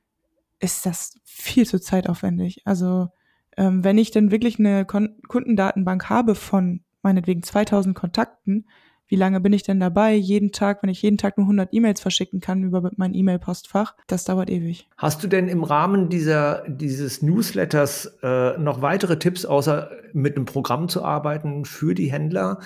[0.59, 2.61] ist das viel zu zeitaufwendig.
[2.65, 3.09] Also
[3.55, 8.67] ähm, wenn ich denn wirklich eine Kon Kundendatenbank habe von meinetwegen 2000 Kontakten,
[9.09, 10.13] wie lange bin ich denn dabei?
[10.15, 14.25] Jeden Tag, wenn ich jeden Tag nur 100 E-Mails verschicken kann über mein E-Mail-Postfach, das
[14.25, 14.89] dauert ewig.
[14.97, 20.45] Hast du denn im Rahmen dieser, dieses Newsletters äh, noch weitere Tipps, außer mit einem
[20.45, 22.59] Programm zu arbeiten für die Händler?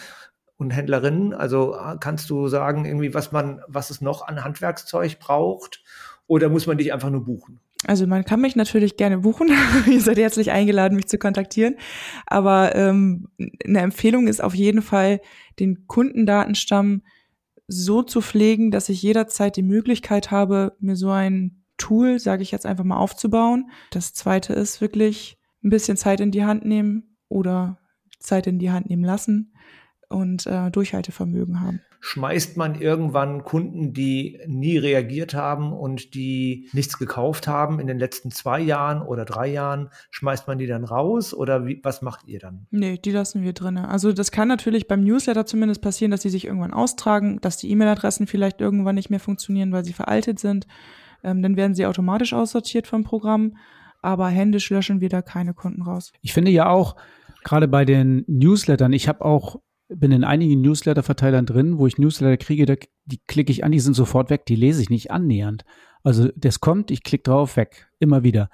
[0.61, 1.33] und Händlerinnen?
[1.33, 5.83] Also äh, kannst du sagen, irgendwie, was man, was es noch an Handwerkszeug braucht?
[6.27, 7.59] Oder muss man dich einfach nur buchen?
[7.87, 9.49] Also man kann mich natürlich gerne buchen.
[9.87, 11.75] Ihr seid herzlich eingeladen, mich zu kontaktieren.
[12.27, 13.29] Aber ähm,
[13.65, 15.19] eine Empfehlung ist auf jeden Fall,
[15.59, 17.01] den Kundendatenstamm
[17.67, 22.51] so zu pflegen, dass ich jederzeit die Möglichkeit habe, mir so ein Tool, sage ich
[22.51, 23.71] jetzt einfach mal, aufzubauen.
[23.89, 27.79] Das zweite ist wirklich ein bisschen Zeit in die Hand nehmen oder
[28.19, 29.53] Zeit in die Hand nehmen lassen
[30.11, 36.97] und äh, Durchhaltevermögen haben schmeißt man irgendwann Kunden, die nie reagiert haben und die nichts
[36.97, 41.33] gekauft haben in den letzten zwei Jahren oder drei Jahren, schmeißt man die dann raus
[41.33, 42.65] oder wie, was macht ihr dann?
[42.71, 43.77] Nee, die lassen wir drin.
[43.77, 47.69] Also das kann natürlich beim Newsletter zumindest passieren, dass die sich irgendwann austragen, dass die
[47.69, 50.65] E-Mail-Adressen vielleicht irgendwann nicht mehr funktionieren, weil sie veraltet sind.
[51.23, 53.57] Ähm, dann werden sie automatisch aussortiert vom Programm,
[54.01, 56.11] aber händisch löschen wir da keine Kunden raus.
[56.23, 56.95] Ich finde ja auch,
[57.43, 59.61] gerade bei den Newslettern, ich habe auch
[59.93, 62.75] bin in einigen Newsletter-Verteilern drin, wo ich Newsletter kriege, da,
[63.05, 65.63] die klicke ich an, die sind sofort weg, die lese ich nicht annähernd.
[66.03, 68.49] Also das kommt, ich klicke drauf, weg, immer wieder.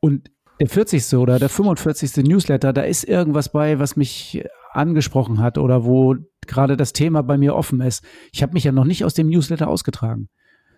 [0.00, 1.14] Und der 40.
[1.14, 2.24] oder der 45.
[2.24, 6.16] Newsletter, da ist irgendwas bei, was mich angesprochen hat oder wo
[6.46, 8.04] gerade das Thema bei mir offen ist.
[8.32, 10.28] Ich habe mich ja noch nicht aus dem Newsletter ausgetragen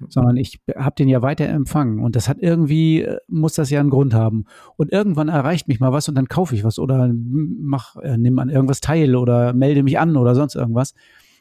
[0.08, 3.80] sondern ich habe den ja weiter empfangen und das hat irgendwie, äh, muss das ja
[3.80, 4.44] einen Grund haben.
[4.76, 8.38] Und irgendwann erreicht mich mal was und dann kaufe ich was oder mach, äh, nimm
[8.38, 10.94] an irgendwas teil oder melde mich an oder sonst irgendwas.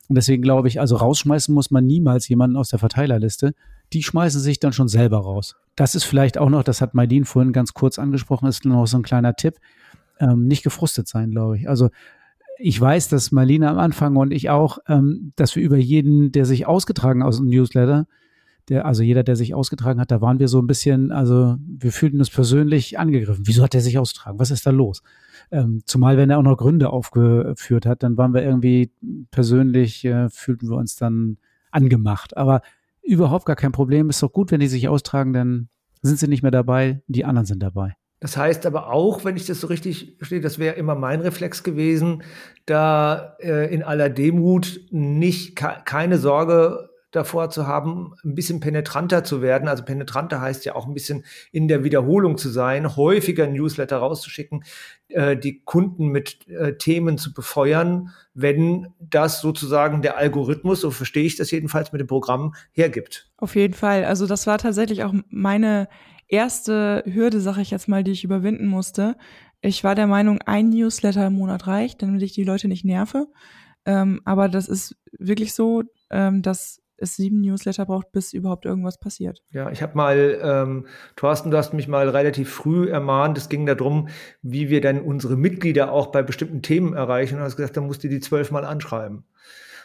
[0.08, 3.54] Und deswegen glaube ich, also rausschmeißen muss man niemals jemanden aus der Verteilerliste.
[3.94, 5.56] Die schmeißen sich dann schon selber raus.
[5.76, 8.98] Das ist vielleicht auch noch, das hat Maidin vorhin ganz kurz angesprochen, ist noch so
[8.98, 9.56] ein kleiner Tipp.
[10.20, 11.68] Ähm, nicht gefrustet sein, glaube ich.
[11.68, 11.90] Also
[12.58, 16.46] ich weiß, dass Marlene am Anfang und ich auch, ähm, dass wir über jeden, der
[16.46, 18.08] sich ausgetragen aus dem Newsletter,
[18.70, 21.92] der, also jeder, der sich ausgetragen hat, da waren wir so ein bisschen, also wir
[21.92, 23.46] fühlten uns persönlich angegriffen.
[23.46, 24.40] Wieso hat er sich ausgetragen?
[24.40, 25.04] Was ist da los?
[25.52, 28.92] Ähm, zumal, wenn er auch noch Gründe aufgeführt hat, dann waren wir irgendwie
[29.32, 31.38] persönlich, äh, fühlten wir uns dann
[31.72, 32.36] angemacht.
[32.36, 32.62] Aber
[33.04, 34.10] überhaupt gar kein Problem.
[34.10, 35.70] Ist doch gut, wenn die sich austragen, dann
[36.02, 37.96] sind sie nicht mehr dabei, die anderen sind dabei.
[38.20, 41.64] Das heißt aber auch, wenn ich das so richtig verstehe, das wäre immer mein Reflex
[41.64, 42.24] gewesen,
[42.66, 49.42] da äh, in aller Demut nicht keine Sorge davor zu haben, ein bisschen penetranter zu
[49.42, 49.68] werden.
[49.68, 54.64] Also penetranter heißt ja auch ein bisschen in der Wiederholung zu sein, häufiger Newsletter rauszuschicken,
[55.10, 61.26] äh, die Kunden mit äh, Themen zu befeuern, wenn das sozusagen der Algorithmus, so verstehe
[61.26, 63.32] ich das jedenfalls mit dem Programm, hergibt.
[63.38, 64.06] Auf jeden Fall.
[64.06, 65.88] Also das war tatsächlich auch meine
[66.28, 69.16] erste Hürde, sag ich jetzt mal, die ich überwinden musste.
[69.62, 73.28] Ich war der Meinung, ein Newsletter im Monat reicht, damit ich die Leute nicht nerve.
[73.86, 79.00] Ähm, aber das ist wirklich so, ähm, dass es sieben Newsletter braucht, bis überhaupt irgendwas
[79.00, 79.42] passiert.
[79.52, 83.38] Ja, ich habe mal, ähm, Thorsten, du hast mich mal relativ früh ermahnt.
[83.38, 84.10] Es ging darum,
[84.42, 87.36] wie wir dann unsere Mitglieder auch bei bestimmten Themen erreichen.
[87.36, 89.26] Und du hast gesagt, dann musst du die zwölfmal anschreiben.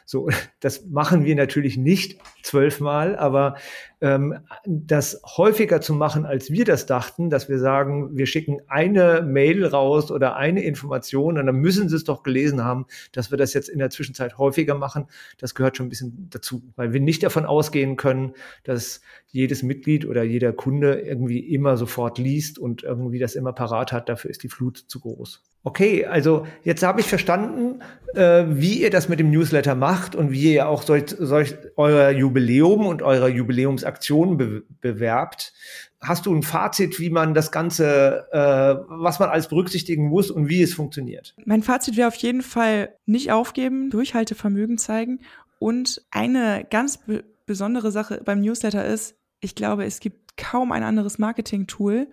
[0.06, 0.28] So,
[0.60, 3.56] das machen wir natürlich nicht zwölfmal, aber
[4.00, 9.66] das häufiger zu machen, als wir das dachten, dass wir sagen, wir schicken eine Mail
[9.66, 13.52] raus oder eine Information und dann müssen sie es doch gelesen haben, dass wir das
[13.52, 15.06] jetzt in der Zwischenzeit häufiger machen,
[15.38, 18.32] das gehört schon ein bisschen dazu, weil wir nicht davon ausgehen können,
[18.64, 23.92] dass jedes Mitglied oder jeder Kunde irgendwie immer sofort liest und irgendwie das immer parat
[23.92, 24.08] hat.
[24.08, 25.42] Dafür ist die Flut zu groß.
[25.62, 27.82] Okay, also jetzt habe ich verstanden,
[28.14, 32.10] äh, wie ihr das mit dem Newsletter macht und wie ihr auch solch, solch euer
[32.10, 35.52] Jubiläum und eure Jubiläums Aktionen be bewerbt.
[36.00, 40.48] Hast du ein Fazit, wie man das Ganze, äh, was man alles berücksichtigen muss und
[40.48, 41.34] wie es funktioniert?
[41.44, 45.20] Mein Fazit wäre auf jeden Fall nicht aufgeben, Durchhaltevermögen zeigen.
[45.58, 50.84] Und eine ganz be besondere Sache beim Newsletter ist, ich glaube, es gibt kaum ein
[50.84, 52.06] anderes Marketing-Tool,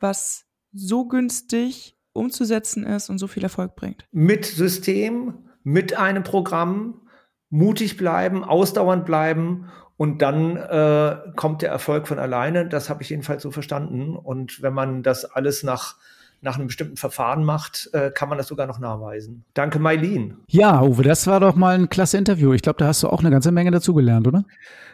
[0.00, 4.04] was so günstig umzusetzen ist und so viel Erfolg bringt.
[4.10, 7.02] Mit System, mit einem Programm,
[7.50, 12.68] mutig bleiben, ausdauernd bleiben und dann äh, kommt der Erfolg von alleine.
[12.68, 14.16] Das habe ich jedenfalls so verstanden.
[14.16, 15.96] Und wenn man das alles nach
[16.44, 19.44] nach einem bestimmten Verfahren macht, äh, kann man das sogar noch nachweisen.
[19.54, 20.36] Danke, Mailin.
[20.48, 22.52] Ja, Uwe, das war doch mal ein klasse Interview.
[22.52, 24.44] Ich glaube, da hast du auch eine ganze Menge dazugelernt, oder?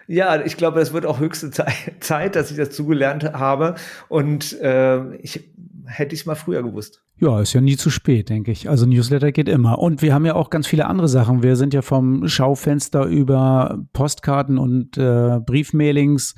[0.07, 1.51] Ja, ich glaube, es wird auch höchste
[2.01, 3.75] Zeit, dass ich das zugelernt habe.
[4.09, 5.51] Und äh, ich
[5.91, 7.03] hätte ich es mal früher gewusst.
[7.19, 8.69] Ja, ist ja nie zu spät, denke ich.
[8.69, 9.79] Also Newsletter geht immer.
[9.79, 11.43] Und wir haben ja auch ganz viele andere Sachen.
[11.43, 16.35] Wir sind ja vom Schaufenster über Postkarten und äh, Briefmailings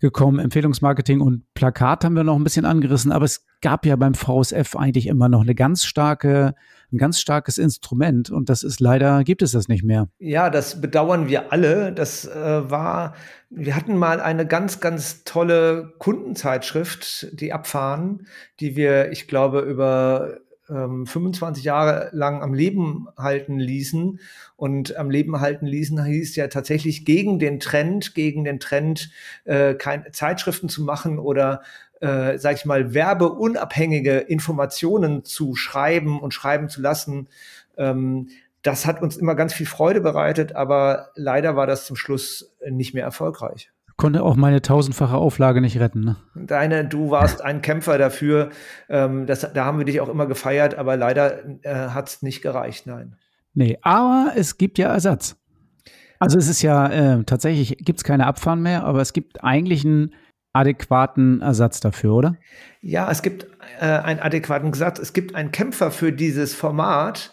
[0.00, 0.38] gekommen.
[0.38, 4.76] Empfehlungsmarketing und Plakat haben wir noch ein bisschen angerissen, aber es gab ja beim VSF
[4.76, 6.54] eigentlich immer noch eine ganz starke,
[6.92, 10.08] ein ganz starkes Instrument und das ist leider, gibt es das nicht mehr.
[10.18, 11.92] Ja, das bedauern wir alle.
[11.92, 13.14] Das äh, war,
[13.50, 18.26] wir hatten mal eine ganz, ganz tolle Kundenzeitschrift, die Abfahren,
[18.60, 24.18] die wir, ich glaube, über 25 ähm, Jahre lang am Leben halten ließen.
[24.56, 29.10] Und am Leben halten ließen hieß ja tatsächlich gegen den Trend, gegen den Trend,
[29.44, 31.62] äh, keine Zeitschriften zu machen oder
[32.00, 37.28] äh, sag ich mal, werbeunabhängige Informationen zu schreiben und schreiben zu lassen.
[37.76, 38.28] Ähm,
[38.62, 42.94] das hat uns immer ganz viel Freude bereitet, aber leider war das zum Schluss nicht
[42.94, 46.04] mehr erfolgreich konnte auch meine tausendfache Auflage nicht retten.
[46.04, 46.16] Ne?
[46.34, 48.50] Deine, du warst ein Kämpfer dafür.
[48.88, 52.42] Ähm, das, da haben wir dich auch immer gefeiert, aber leider äh, hat es nicht
[52.42, 53.16] gereicht, nein.
[53.54, 55.36] Nee, aber es gibt ja Ersatz.
[56.18, 59.84] Also es ist ja äh, tatsächlich, gibt es keine Abfahren mehr, aber es gibt eigentlich
[59.84, 60.14] einen
[60.56, 62.36] adäquaten Ersatz dafür, oder?
[62.80, 63.46] Ja, es gibt
[63.80, 64.98] äh, einen adäquaten Ersatz.
[64.98, 67.32] Es gibt einen Kämpfer für dieses Format.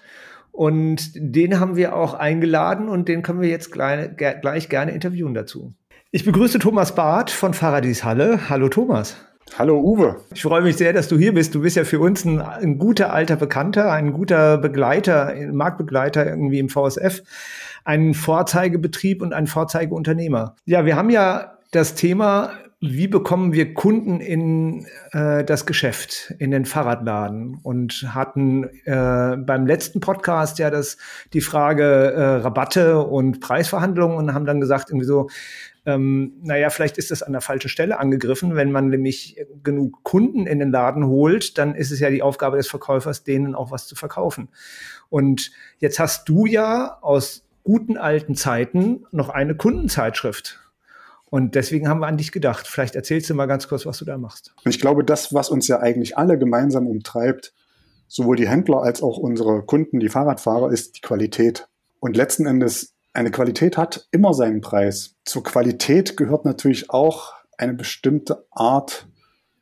[0.52, 5.34] Und den haben wir auch eingeladen und den können wir jetzt gleich, gleich gerne interviewen
[5.34, 5.74] dazu.
[6.12, 8.50] Ich begrüße Thomas Barth von Fahrradies Halle.
[8.50, 9.18] Hallo Thomas.
[9.58, 10.18] Hallo Uwe.
[10.34, 11.56] Ich freue mich sehr, dass du hier bist.
[11.56, 16.26] Du bist ja für uns ein, ein guter alter Bekannter, ein guter Begleiter, ein Marktbegleiter
[16.26, 17.24] irgendwie im VSF,
[17.84, 20.56] ein Vorzeigebetrieb und ein Vorzeigeunternehmer.
[20.66, 22.52] Ja, wir haben ja das Thema
[22.86, 29.66] wie bekommen wir Kunden in äh, das Geschäft, in den Fahrradladen und hatten äh, beim
[29.66, 30.98] letzten Podcast ja das
[31.32, 35.30] die Frage äh, Rabatte und Preisverhandlungen und haben dann gesagt irgendwie so,
[35.86, 38.58] ähm, naja, vielleicht ist das an der falschen Stelle angegriffen.
[38.58, 42.58] Wenn man nämlich genug Kunden in den Laden holt, dann ist es ja die Aufgabe
[42.58, 44.50] des Verkäufers, denen auch was zu verkaufen.
[45.08, 50.63] Und jetzt hast du ja aus guten alten Zeiten noch eine Kundenzeitschrift
[51.34, 52.68] und deswegen haben wir an dich gedacht.
[52.68, 54.54] Vielleicht erzählst du mal ganz kurz, was du da machst.
[54.66, 57.56] Ich glaube, das, was uns ja eigentlich alle gemeinsam umtreibt,
[58.08, 61.68] sowohl die Händler als auch unsere Kunden, die Fahrradfahrer, ist die Qualität.
[62.00, 65.16] Und letzten Endes, eine Qualität hat immer seinen Preis.
[65.26, 69.08] Zur Qualität gehört natürlich auch eine bestimmte Art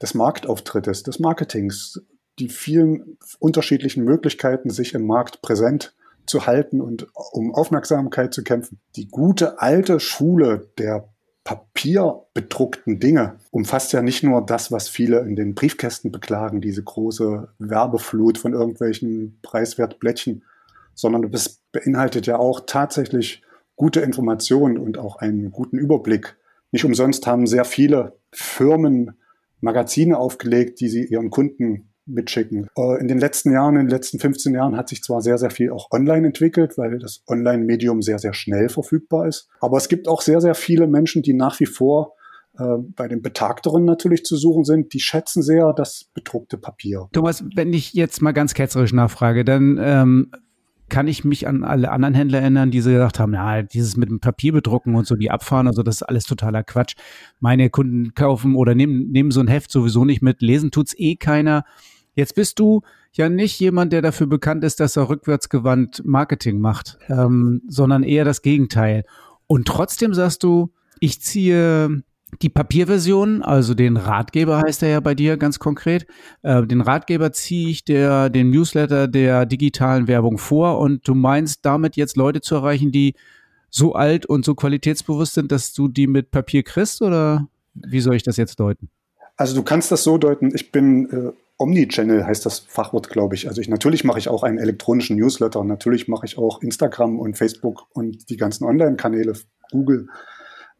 [0.02, 2.02] des Marktauftrittes, des Marketings,
[2.38, 8.82] die vielen unterschiedlichen Möglichkeiten, sich im Markt präsent zu halten und um Aufmerksamkeit zu kämpfen.
[8.98, 11.08] Die gute alte Schule der
[11.52, 17.50] papierbedruckten Dinge umfasst ja nicht nur das, was viele in den Briefkästen beklagen, diese große
[17.60, 20.46] Werbeflut von irgendwelchen Preiswertblättchen,
[20.94, 23.42] sondern es beinhaltet ja auch tatsächlich
[23.76, 26.38] gute Informationen und auch einen guten Überblick.
[26.72, 29.18] Nicht umsonst haben sehr viele Firmen
[29.60, 32.67] Magazine aufgelegt, die sie ihren Kunden mitschicken.
[32.78, 35.52] Äh, in den letzten Jahren, in den letzten 15 Jahren hat sich zwar sehr, sehr
[35.52, 39.50] viel auch online entwickelt, weil das Online-Medium sehr, sehr schnell verfügbar ist.
[39.60, 42.13] Aber es gibt auch sehr, sehr viele Menschen, die nach wie vor
[42.58, 44.93] äh, bei den Betagteren natürlich zu suchen sind.
[44.93, 47.08] Die schätzen sehr das bedruckte Papier.
[47.13, 50.32] Thomas, wenn ich jetzt mal ganz ketzerisch nachfrage, dann ähm,
[50.91, 54.10] kann ich mich an alle anderen Händler erinnern, die so gesagt haben, ja, dieses mit
[54.10, 56.95] dem Papier bedrucken und so, die abfahren, also das ist alles totaler Quatsch.
[57.39, 61.15] Meine Kunden kaufen oder nehmen, nehmen so ein Heft sowieso nicht mit, lesen tut's eh
[61.15, 61.63] keiner.
[62.15, 62.82] Jetzt bist du
[63.13, 68.26] ja nicht jemand, der dafür bekannt ist, dass er rückwärtsgewandt Marketing macht, ähm, sondern eher
[68.26, 69.06] das Gegenteil.
[69.47, 72.04] Und trotzdem sagst du, ich ziehe
[72.41, 76.08] die Papierversion, also den Ratgeber heißt er ja bei dir ganz konkret.
[76.41, 81.65] Äh, den Ratgeber ziehe ich der, den Newsletter der digitalen Werbung vor und du meinst
[81.65, 83.15] damit jetzt Leute zu erreichen, die
[83.69, 88.15] so alt und so qualitätsbewusst sind, dass du die mit Papier kriegst oder wie soll
[88.15, 88.89] ich das jetzt deuten?
[89.38, 93.47] Also du kannst das so deuten, ich bin äh, Omnichannel heißt das Fachwort, glaube ich.
[93.47, 97.38] Also ich natürlich mache ich auch einen elektronischen Newsletter, natürlich mache ich auch Instagram und
[97.38, 99.34] Facebook und die ganzen Online-Kanäle,
[99.71, 100.08] Google.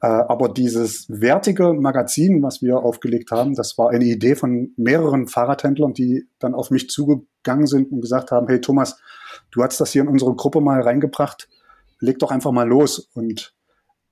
[0.02, 5.28] Äh, aber dieses wertige Magazin, was wir aufgelegt haben, das war eine Idee von mehreren
[5.28, 9.00] Fahrradhändlern, die dann auf mich zugegangen sind und gesagt haben, hey Thomas,
[9.52, 11.48] du hast das hier in unsere Gruppe mal reingebracht,
[12.00, 13.10] leg doch einfach mal los.
[13.14, 13.54] Und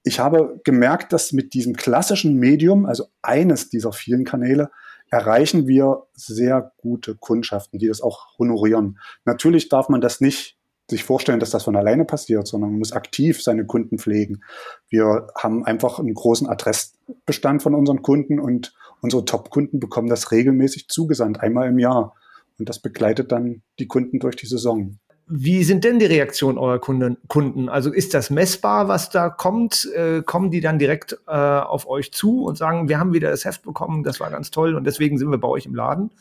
[0.04, 4.70] ich habe gemerkt, dass mit diesem klassischen Medium, also eines dieser vielen Kanäle,
[5.12, 9.00] erreichen wir sehr gute Kundschaften, die das auch honorieren.
[9.26, 10.58] Natürlich darf man das nicht
[10.90, 14.42] sich vorstellen, dass das von alleine passiert, sondern man muss aktiv seine Kunden pflegen.
[14.90, 20.88] Wir haben einfach einen großen Adressbestand von unseren Kunden und unsere Top-Kunden bekommen das regelmäßig
[20.90, 22.16] zugesandt, einmal im Jahr.
[22.58, 25.00] Und das begleitet dann die Kunden durch die Saison.
[25.32, 27.70] Wie sind denn die Reaktionen eurer Kunden?
[27.70, 29.88] Also ist das messbar, was da kommt?
[29.96, 33.46] Äh, kommen die dann direkt äh, auf euch zu und sagen, wir haben wieder das
[33.46, 36.12] Heft bekommen, das war ganz toll und deswegen sind wir bei euch im Laden?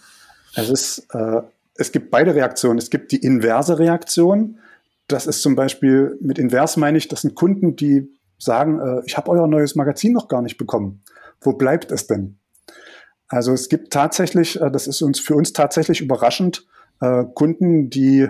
[0.55, 1.41] Es ist äh,
[1.79, 2.79] es gibt beide Reaktionen.
[2.79, 4.59] Es gibt die inverse Reaktion.
[5.07, 9.17] Das ist zum Beispiel, mit invers meine ich, das sind Kunden, die sagen, äh, ich
[9.17, 11.03] habe euer neues Magazin noch gar nicht bekommen.
[11.41, 12.39] Wo bleibt es denn?
[13.29, 16.67] Also es gibt tatsächlich, äh, das ist uns für uns tatsächlich überraschend,
[17.01, 18.29] äh, Kunden, die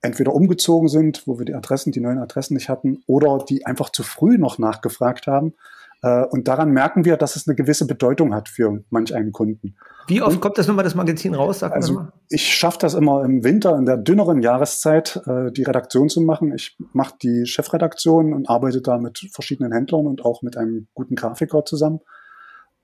[0.00, 3.90] entweder umgezogen sind, wo wir die Adressen, die neuen Adressen nicht hatten, oder die einfach
[3.90, 5.54] zu früh noch nachgefragt haben.
[6.02, 9.76] Äh, und daran merken wir, dass es eine gewisse Bedeutung hat für manch einen Kunden.
[10.06, 11.58] Wie oft kommt das nochmal das Magazin raus?
[11.58, 16.08] Sag also ich schaffe das immer im Winter, in der dünneren Jahreszeit, äh, die Redaktion
[16.08, 16.54] zu machen.
[16.54, 21.16] Ich mache die Chefredaktion und arbeite da mit verschiedenen Händlern und auch mit einem guten
[21.16, 22.00] Grafiker zusammen.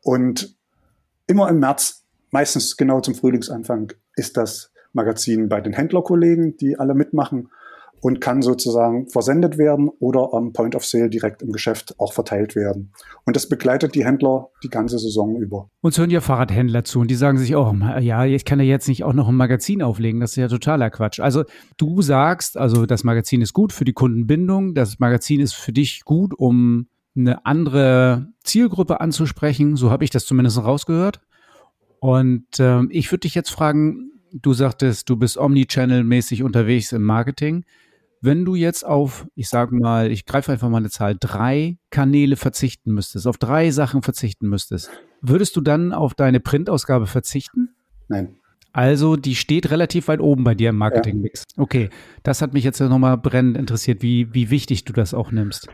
[0.03, 0.57] Und
[1.27, 6.95] immer im März, meistens genau zum Frühlingsanfang, ist das Magazin bei den Händlerkollegen, die alle
[6.95, 7.49] mitmachen
[8.05, 12.55] und kann sozusagen versendet werden oder am Point of Sale direkt im Geschäft auch verteilt
[12.55, 12.93] werden.
[13.25, 15.71] Und das begleitet die Händler die ganze Saison über.
[15.81, 18.89] Uns hören ja Fahrradhändler zu und die sagen sich auch, ja, ich kann ja jetzt
[18.89, 21.19] nicht auch noch ein Magazin auflegen, das ist ja totaler Quatsch.
[21.19, 21.45] Also
[21.79, 26.05] du sagst, also das Magazin ist gut für die Kundenbindung, das Magazin ist für dich
[26.05, 31.23] gut, um eine andere Zielgruppe anzusprechen, so habe ich das zumindest rausgehört.
[32.01, 37.65] Und äh, ich würde dich jetzt fragen, du sagtest, du bist Omnichannel-mäßig unterwegs im Marketing.
[38.21, 42.37] Wenn du jetzt auf, ich sage mal, ich greife einfach mal eine Zahl, drei Kanäle
[42.37, 47.75] verzichten müsstest, auf drei Sachen verzichten müsstest, würdest du dann auf deine Printausgabe verzichten?
[48.09, 48.37] Nein.
[48.73, 51.45] Also die steht relativ weit oben bei dir im Marketingmix.
[51.57, 51.63] Ja.
[51.63, 51.91] Okay,
[52.25, 55.69] das hat mich jetzt nochmal brennend interessiert, wie, wie wichtig du das auch nimmst.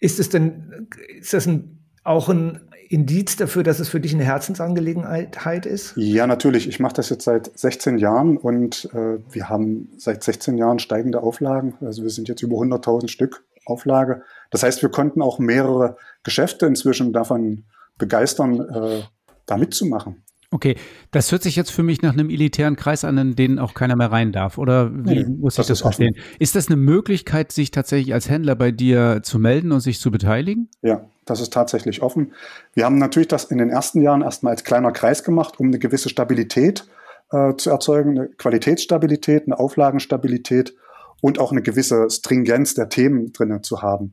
[0.00, 2.60] Ist es denn, ist das ein, auch ein
[2.92, 5.94] Indiz dafür, dass es für dich eine Herzensangelegenheit ist?
[5.96, 6.68] Ja, natürlich.
[6.68, 11.22] Ich mache das jetzt seit 16 Jahren und äh, wir haben seit 16 Jahren steigende
[11.22, 11.74] Auflagen.
[11.80, 14.22] Also wir sind jetzt über 100.000 Stück Auflage.
[14.50, 17.64] Das heißt, wir konnten auch mehrere Geschäfte inzwischen davon
[17.96, 19.02] begeistern, äh,
[19.46, 20.22] da mitzumachen.
[20.50, 20.76] Okay,
[21.12, 23.96] das hört sich jetzt für mich nach einem elitären Kreis an, in den auch keiner
[23.96, 24.58] mehr rein darf.
[24.58, 26.14] Oder wie nee, muss ich das verstehen?
[26.38, 30.10] Ist das eine Möglichkeit, sich tatsächlich als Händler bei dir zu melden und sich zu
[30.10, 30.68] beteiligen?
[30.82, 32.32] Ja, das ist tatsächlich offen.
[32.74, 35.78] Wir haben natürlich das in den ersten Jahren erstmal als kleiner Kreis gemacht, um eine
[35.78, 36.86] gewisse Stabilität
[37.30, 40.74] äh, zu erzeugen, eine Qualitätsstabilität, eine Auflagenstabilität
[41.20, 44.12] und auch eine gewisse Stringenz der Themen drinnen zu haben.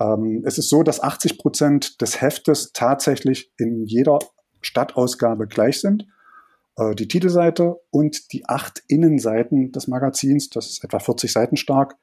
[0.00, 4.18] Ähm, es ist so, dass 80 Prozent des Heftes tatsächlich in jeder
[4.62, 6.06] Stadtausgabe gleich sind.
[6.76, 11.96] Äh, die Titelseite und die acht Innenseiten des Magazins, das ist etwa 40 Seiten stark,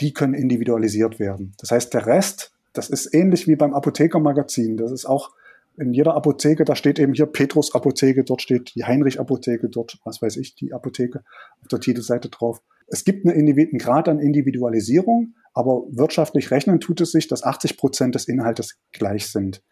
[0.00, 1.54] die können individualisiert werden.
[1.58, 4.76] Das heißt, der Rest, das ist ähnlich wie beim Apothekermagazin.
[4.76, 5.30] Das ist auch
[5.76, 9.98] in jeder Apotheke, da steht eben hier Petrus Apotheke, dort steht die Heinrich Apotheke, dort,
[10.04, 11.22] was weiß ich, die Apotheke
[11.62, 12.60] auf der Titelseite drauf.
[12.86, 17.78] Es gibt eine, einen Grad an Individualisierung, aber wirtschaftlich rechnen tut es sich, dass 80
[17.78, 19.62] Prozent des Inhaltes gleich sind.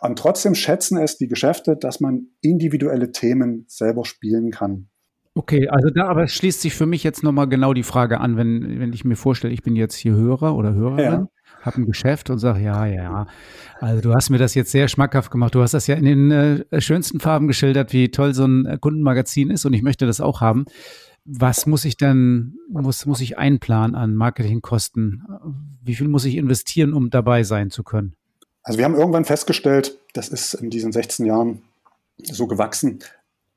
[0.00, 4.88] Und trotzdem schätzen es die Geschäfte, dass man individuelle Themen selber spielen kann.
[5.34, 8.80] Okay, also da aber schließt sich für mich jetzt nochmal genau die Frage an, wenn,
[8.80, 11.04] wenn ich mir vorstelle, ich bin jetzt hier Hörer oder Hörerin.
[11.04, 11.28] Ja.
[11.60, 13.26] Habe ein Geschäft und sage, ja, ja,
[13.80, 15.54] also du hast mir das jetzt sehr schmackhaft gemacht.
[15.54, 18.78] Du hast das ja in den äh, schönsten Farben geschildert, wie toll so ein äh,
[18.78, 20.64] Kundenmagazin ist und ich möchte das auch haben.
[21.24, 25.24] Was muss ich dann, muss, muss ich einplanen an Marketingkosten?
[25.82, 28.14] Wie viel muss ich investieren, um dabei sein zu können?
[28.62, 31.62] Also wir haben irgendwann festgestellt, das ist in diesen 16 Jahren
[32.22, 33.00] so gewachsen,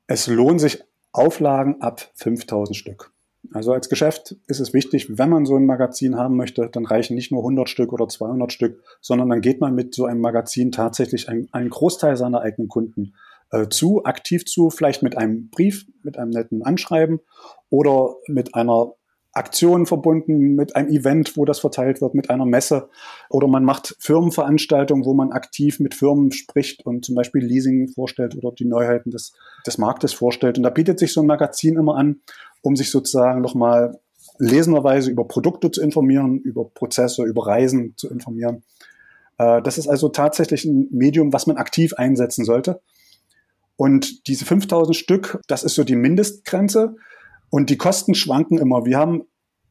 [0.06, 0.82] es lohnt sich
[1.12, 3.10] Auflagen ab 5000 Stück.
[3.52, 7.16] Also als Geschäft ist es wichtig, wenn man so ein Magazin haben möchte, dann reichen
[7.16, 10.70] nicht nur 100 Stück oder 200 Stück, sondern dann geht man mit so einem Magazin
[10.70, 13.14] tatsächlich einen, einen Großteil seiner eigenen Kunden
[13.50, 17.20] äh, zu, aktiv zu, vielleicht mit einem Brief, mit einem netten Anschreiben
[17.68, 18.94] oder mit einer
[19.32, 22.90] Aktion verbunden, mit einem Event, wo das verteilt wird, mit einer Messe.
[23.30, 28.36] Oder man macht Firmenveranstaltungen, wo man aktiv mit Firmen spricht und zum Beispiel Leasing vorstellt
[28.36, 29.32] oder die Neuheiten des,
[29.66, 30.58] des Marktes vorstellt.
[30.58, 32.20] Und da bietet sich so ein Magazin immer an,
[32.60, 33.98] um sich sozusagen nochmal
[34.38, 38.62] lesenderweise über Produkte zu informieren, über Prozesse, über Reisen zu informieren.
[39.38, 42.80] Äh, das ist also tatsächlich ein Medium, was man aktiv einsetzen sollte.
[43.76, 46.96] Und diese 5000 Stück, das ist so die Mindestgrenze.
[47.52, 48.86] Und die Kosten schwanken immer.
[48.86, 49.24] Wir haben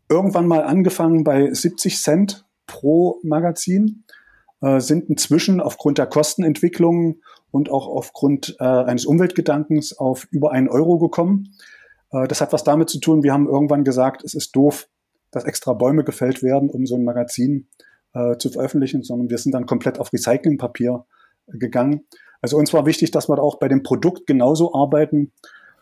[0.07, 4.03] irgendwann mal angefangen bei 70 Cent pro Magazin,
[4.61, 10.69] äh, sind inzwischen aufgrund der Kostenentwicklung und auch aufgrund äh, eines Umweltgedankens auf über einen
[10.69, 11.55] Euro gekommen.
[12.11, 14.87] Äh, das hat was damit zu tun, wir haben irgendwann gesagt, es ist doof,
[15.31, 17.67] dass extra Bäume gefällt werden, um so ein Magazin
[18.13, 21.03] äh, zu veröffentlichen, sondern wir sind dann komplett auf Recyclingpapier
[21.47, 22.01] gegangen.
[22.41, 25.31] Also uns war wichtig, dass wir da auch bei dem Produkt genauso arbeiten,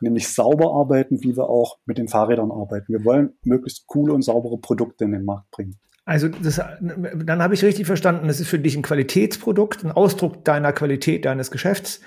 [0.01, 2.91] nämlich sauber arbeiten, wie wir auch mit den Fahrrädern arbeiten.
[2.91, 5.79] Wir wollen möglichst coole und saubere Produkte in den Markt bringen.
[6.05, 10.43] Also das, dann habe ich richtig verstanden, das ist für dich ein Qualitätsprodukt, ein Ausdruck
[10.43, 12.01] deiner Qualität, deines Geschäfts.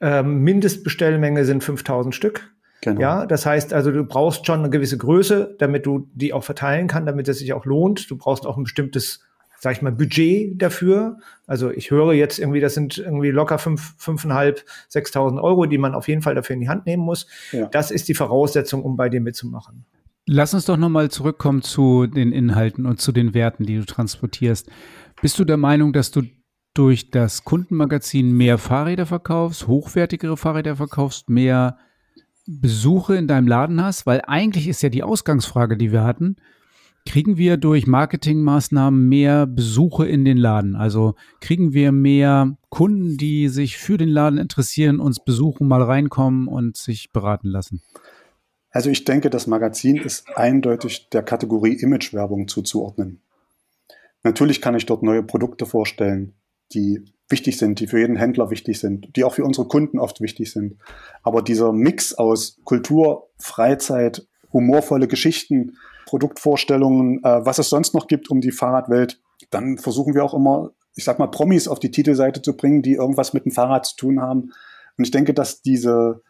[0.00, 2.54] Ähm, Mindestbestellmenge sind 5000 Stück.
[2.82, 3.00] Genau.
[3.00, 6.88] Ja, das heißt also, du brauchst schon eine gewisse Größe, damit du die auch verteilen
[6.88, 8.10] kann, damit es sich auch lohnt.
[8.10, 9.24] Du brauchst auch ein bestimmtes
[9.58, 11.18] sag ich mal, Budget dafür.
[11.46, 15.94] Also ich höre jetzt irgendwie, das sind irgendwie locker fünf, fünfeinhalb, sechstausend Euro, die man
[15.94, 17.26] auf jeden Fall dafür in die Hand nehmen muss.
[17.52, 17.66] Ja.
[17.66, 19.84] Das ist die Voraussetzung, um bei dir mitzumachen.
[20.26, 24.70] Lass uns doch nochmal zurückkommen zu den Inhalten und zu den Werten, die du transportierst.
[25.22, 26.22] Bist du der Meinung, dass du
[26.74, 31.78] durch das Kundenmagazin mehr Fahrräder verkaufst, hochwertigere Fahrräder verkaufst, mehr
[32.46, 34.06] Besuche in deinem Laden hast?
[34.06, 36.36] Weil eigentlich ist ja die Ausgangsfrage, die wir hatten,
[37.08, 40.76] Kriegen wir durch Marketingmaßnahmen mehr Besuche in den Laden?
[40.76, 46.48] Also kriegen wir mehr Kunden, die sich für den Laden interessieren, uns besuchen, mal reinkommen
[46.48, 47.80] und sich beraten lassen?
[48.70, 53.22] Also ich denke, das Magazin ist eindeutig der Kategorie Imagewerbung zuzuordnen.
[54.22, 56.34] Natürlich kann ich dort neue Produkte vorstellen,
[56.74, 60.20] die wichtig sind, die für jeden Händler wichtig sind, die auch für unsere Kunden oft
[60.20, 60.76] wichtig sind.
[61.22, 65.78] Aber dieser Mix aus Kultur, Freizeit, humorvolle Geschichten,
[66.08, 70.70] Produktvorstellungen, äh, was es sonst noch gibt um die Fahrradwelt, dann versuchen wir auch immer,
[70.96, 73.96] ich sag mal, Promis auf die Titelseite zu bringen, die irgendwas mit dem Fahrrad zu
[73.96, 74.52] tun haben.
[74.96, 76.22] Und ich denke, dass diese,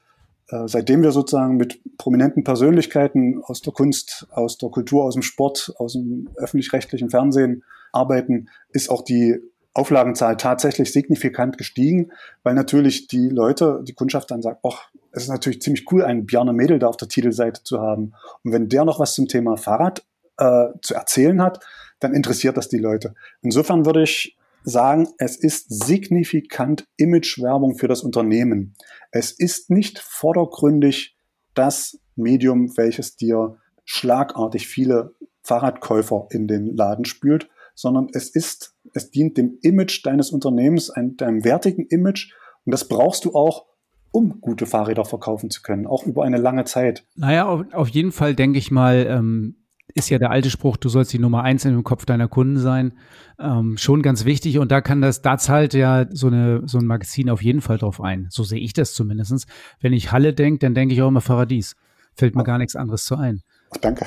[0.48, 5.22] äh, seitdem wir sozusagen mit prominenten Persönlichkeiten aus der Kunst, aus der Kultur, aus dem
[5.22, 7.62] Sport, aus dem öffentlich-rechtlichen Fernsehen
[7.92, 9.36] arbeiten, ist auch die
[9.78, 12.10] Auflagenzahl tatsächlich signifikant gestiegen,
[12.42, 16.26] weil natürlich die Leute, die Kundschaft dann sagt, ach, es ist natürlich ziemlich cool, einen
[16.26, 18.12] Bjarne Mädel da auf der Titelseite zu haben.
[18.42, 20.04] Und wenn der noch was zum Thema Fahrrad
[20.36, 21.64] äh, zu erzählen hat,
[22.00, 23.14] dann interessiert das die Leute.
[23.40, 28.74] Insofern würde ich sagen, es ist signifikant Imagewerbung für das Unternehmen.
[29.10, 31.16] Es ist nicht vordergründig
[31.54, 37.48] das Medium, welches dir schlagartig viele Fahrradkäufer in den Laden spült,
[37.78, 42.32] sondern es ist, es dient dem Image deines Unternehmens, einem, deinem wertigen Image.
[42.64, 43.66] Und das brauchst du auch,
[44.10, 47.04] um gute Fahrräder verkaufen zu können, auch über eine lange Zeit.
[47.14, 49.58] Naja, auf, auf jeden Fall denke ich mal, ähm,
[49.94, 52.94] ist ja der alte Spruch, du sollst die Nummer eins im Kopf deiner Kunden sein,
[53.38, 54.58] ähm, schon ganz wichtig.
[54.58, 57.78] Und da kann das, da zahlt ja so, eine, so ein Magazin auf jeden Fall
[57.78, 58.26] drauf ein.
[58.30, 59.46] So sehe ich das zumindest.
[59.80, 61.76] Wenn ich Halle denke, dann denke ich auch immer Paradies.
[62.16, 63.42] Fällt mir gar nichts anderes zu ein.
[63.80, 64.04] Danke.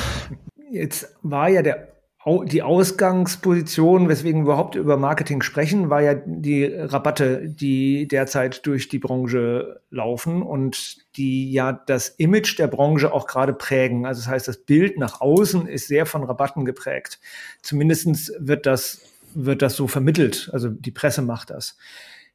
[0.70, 1.95] Jetzt war ja der
[2.44, 8.88] die Ausgangsposition, weswegen wir überhaupt über Marketing sprechen, war ja die Rabatte, die derzeit durch
[8.88, 14.06] die Branche laufen und die ja das Image der Branche auch gerade prägen.
[14.06, 17.20] Also das heißt, das Bild nach außen ist sehr von Rabatten geprägt.
[17.62, 19.02] Zumindestens wird das,
[19.34, 20.50] wird das so vermittelt.
[20.52, 21.76] Also die Presse macht das.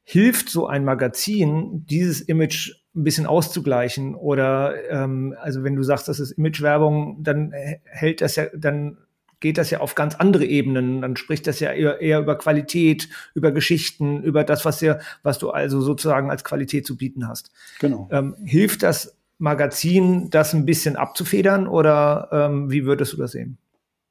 [0.04, 4.14] Hilft so ein Magazin, dieses Image ein bisschen auszugleichen?
[4.14, 7.52] Oder ähm, also wenn du sagst, das ist Imagewerbung, dann
[7.84, 8.96] hält das ja, dann
[9.42, 11.02] geht das ja auf ganz andere Ebenen.
[11.02, 15.38] Dann spricht das ja eher, eher über Qualität, über Geschichten, über das, was, dir, was
[15.38, 17.50] du also sozusagen als Qualität zu bieten hast.
[17.80, 18.08] Genau.
[18.10, 23.58] Ähm, hilft das Magazin, das ein bisschen abzufedern oder ähm, wie würdest du das sehen?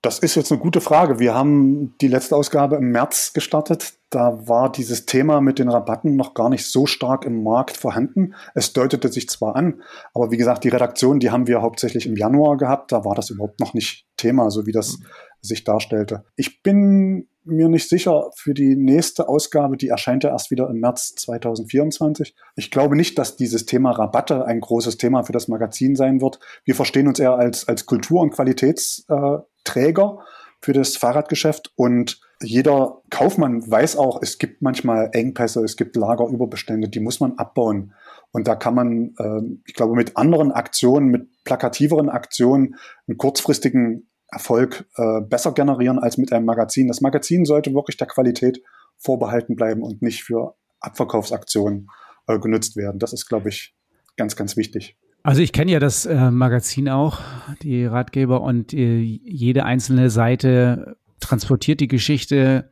[0.02, 1.20] Das ist jetzt eine gute Frage.
[1.20, 3.94] Wir haben die letzte Ausgabe im März gestartet.
[4.12, 8.36] Da war dieses Thema mit den Rabatten noch gar nicht so stark im Markt vorhanden.
[8.54, 9.82] Es deutete sich zwar an,
[10.14, 12.92] aber wie gesagt, die Redaktion, die haben wir hauptsächlich im Januar gehabt.
[12.92, 15.06] Da war das überhaupt noch nicht Thema, so wie das mhm.
[15.40, 16.26] sich darstellte.
[16.36, 20.82] Ich bin mir nicht sicher für die nächste Ausgabe, die erscheint ja erst wieder im
[20.82, 22.36] März 2024.
[22.56, 26.40] Ich glaube nicht, dass dieses Thema Rabatte ein großes Thema für das Magazin sein wird.
[26.66, 30.20] Wir verstehen uns eher als, als Kultur- und Qualitäts- äh, Träger
[30.62, 36.90] für das Fahrradgeschäft und jeder Kaufmann weiß auch, es gibt manchmal Engpässe, es gibt Lagerüberbestände,
[36.90, 37.94] die muss man abbauen.
[38.32, 42.76] Und da kann man, äh, ich glaube, mit anderen Aktionen, mit plakativeren Aktionen
[43.08, 46.88] einen kurzfristigen Erfolg äh, besser generieren als mit einem Magazin.
[46.88, 48.62] Das Magazin sollte wirklich der Qualität
[48.98, 51.90] vorbehalten bleiben und nicht für Abverkaufsaktionen
[52.28, 53.00] äh, genutzt werden.
[53.00, 53.76] Das ist, glaube ich,
[54.16, 54.98] ganz, ganz wichtig.
[55.24, 57.20] Also ich kenne ja das äh, Magazin auch,
[57.62, 62.70] die Ratgeber, und äh, jede einzelne Seite transportiert die Geschichte,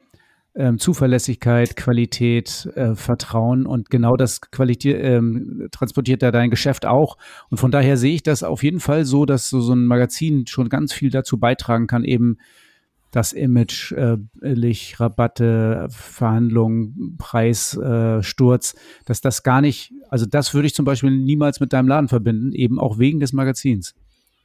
[0.53, 7.17] äh, Zuverlässigkeit, Qualität, äh, Vertrauen und genau das Qualität, ähm, transportiert da dein Geschäft auch.
[7.49, 10.47] Und von daher sehe ich das auf jeden Fall so, dass so, so ein Magazin
[10.47, 12.37] schon ganz viel dazu beitragen kann, eben
[13.11, 20.67] das Image, äh, billig, Rabatte, Verhandlungen, Preissturz, äh, dass das gar nicht, also das würde
[20.67, 23.95] ich zum Beispiel niemals mit deinem Laden verbinden, eben auch wegen des Magazins.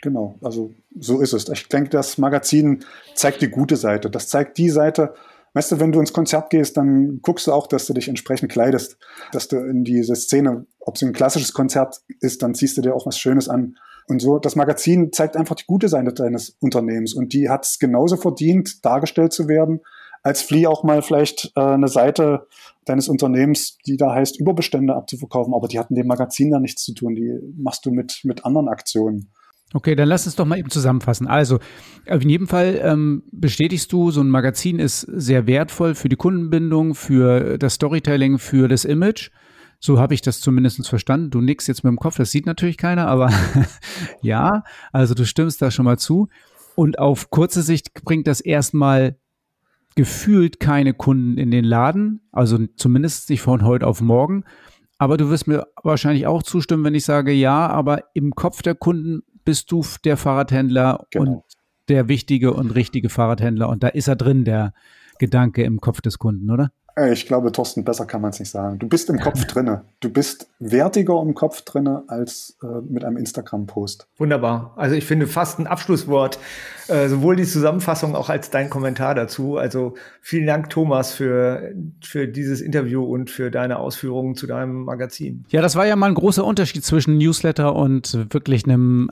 [0.04, 1.48] Genau, also so ist es.
[1.48, 2.84] Ich denke, das Magazin
[3.14, 4.10] zeigt die gute Seite.
[4.10, 5.14] Das zeigt die Seite,
[5.54, 8.52] weißt du, wenn du ins Konzert gehst, dann guckst du auch, dass du dich entsprechend
[8.52, 8.98] kleidest,
[9.32, 12.94] dass du in diese Szene, ob es ein klassisches Konzert ist, dann ziehst du dir
[12.94, 17.14] auch was Schönes an und so, das Magazin zeigt einfach die gute Seite deines Unternehmens
[17.14, 19.80] und die hat es genauso verdient, dargestellt zu werden,
[20.22, 22.46] als Flea auch mal vielleicht äh, eine Seite
[22.84, 26.92] deines Unternehmens, die da heißt, Überbestände abzuverkaufen, aber die hatten dem Magazin da nichts zu
[26.92, 27.14] tun.
[27.14, 29.30] Die machst du mit, mit anderen Aktionen.
[29.76, 31.26] Okay, dann lass uns doch mal eben zusammenfassen.
[31.26, 31.58] Also,
[32.06, 36.94] in jedem Fall ähm, bestätigst du, so ein Magazin ist sehr wertvoll für die Kundenbindung,
[36.94, 39.30] für das Storytelling, für das Image.
[39.80, 41.30] So habe ich das zumindest verstanden.
[41.30, 43.32] Du nickst jetzt mit dem Kopf, das sieht natürlich keiner, aber
[44.22, 44.62] ja,
[44.92, 46.28] also du stimmst da schon mal zu.
[46.76, 49.18] Und auf kurze Sicht bringt das erstmal
[49.96, 54.44] gefühlt keine Kunden in den Laden, also zumindest nicht von heute auf morgen.
[54.98, 58.76] Aber du wirst mir wahrscheinlich auch zustimmen, wenn ich sage, ja, aber im Kopf der
[58.76, 61.30] Kunden bist du der Fahrradhändler genau.
[61.30, 61.42] und
[61.88, 63.68] der wichtige und richtige Fahrradhändler.
[63.68, 64.72] Und da ist er drin, der
[65.18, 66.70] Gedanke im Kopf des Kunden, oder?
[66.96, 68.78] Äh, ich glaube, Thorsten, besser kann man es nicht sagen.
[68.78, 69.84] Du bist im Kopf drinne.
[70.00, 74.08] Du bist wertiger im Kopf drinne als äh, mit einem Instagram-Post.
[74.16, 74.74] Wunderbar.
[74.76, 76.38] Also ich finde fast ein Abschlusswort,
[76.88, 79.56] äh, sowohl die Zusammenfassung auch als dein Kommentar dazu.
[79.56, 81.72] Also vielen Dank, Thomas, für,
[82.02, 85.44] für dieses Interview und für deine Ausführungen zu deinem Magazin.
[85.48, 89.10] Ja, das war ja mal ein großer Unterschied zwischen Newsletter und wirklich einem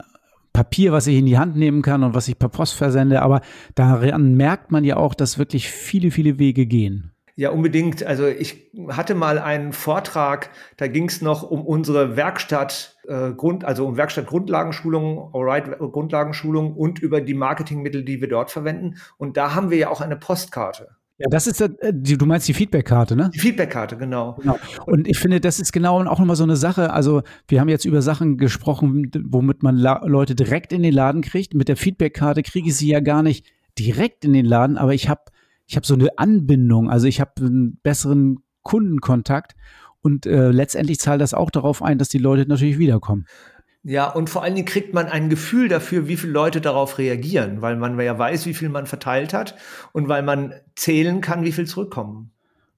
[0.52, 3.22] Papier, was ich in die Hand nehmen kann und was ich per Post versende.
[3.22, 3.40] Aber
[3.74, 7.12] daran merkt man ja auch, dass wirklich viele, viele Wege gehen.
[7.34, 8.04] Ja, unbedingt.
[8.04, 13.64] Also ich hatte mal einen Vortrag, da ging es noch um unsere Werkstatt äh, Grund,
[13.64, 18.96] also um Werkstatt Grundlagenschulung, Alright Grundlagenschulung und über die Marketingmittel, die wir dort verwenden.
[19.16, 20.88] Und da haben wir ja auch eine Postkarte.
[21.22, 23.30] Ja, das ist, äh, du meinst die Feedbackkarte, ne?
[23.34, 24.36] Die Feedbackkarte, genau.
[24.40, 24.58] genau.
[24.86, 26.92] Und ich finde, das ist genau auch nochmal so eine Sache.
[26.92, 31.54] Also, wir haben jetzt über Sachen gesprochen, womit man Leute direkt in den Laden kriegt.
[31.54, 33.46] Mit der Feedbackkarte kriege ich sie ja gar nicht
[33.78, 35.22] direkt in den Laden, aber ich habe
[35.66, 39.54] ich habe so eine Anbindung, also ich habe einen besseren Kundenkontakt
[40.02, 43.26] und äh, letztendlich zahlt das auch darauf ein, dass die Leute natürlich wiederkommen.
[43.84, 47.62] Ja, und vor allen Dingen kriegt man ein Gefühl dafür, wie viele Leute darauf reagieren,
[47.62, 49.56] weil man ja weiß, wie viel man verteilt hat
[49.92, 52.30] und weil man zählen kann, wie viel zurückkommen.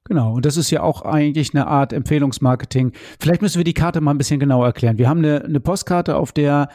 [0.05, 2.93] Genau, und das ist ja auch eigentlich eine Art Empfehlungsmarketing.
[3.21, 4.99] Vielleicht müssen wir die Karte mal ein bisschen genauer erklären.
[4.99, 6.69] Wir haben eine, eine Postkarte, auf der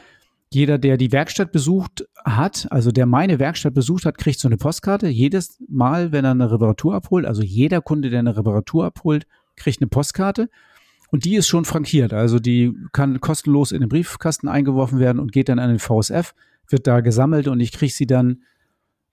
[0.52, 4.58] jeder, der die Werkstatt besucht hat, also der meine Werkstatt besucht hat, kriegt so eine
[4.58, 5.08] Postkarte.
[5.08, 9.80] Jedes Mal, wenn er eine Reparatur abholt, also jeder Kunde, der eine Reparatur abholt, kriegt
[9.80, 10.50] eine Postkarte.
[11.12, 12.14] Und die ist schon frankiert.
[12.14, 16.34] Also die kann kostenlos in den Briefkasten eingeworfen werden und geht dann an den VSF,
[16.68, 18.44] wird da gesammelt und ich kriege sie dann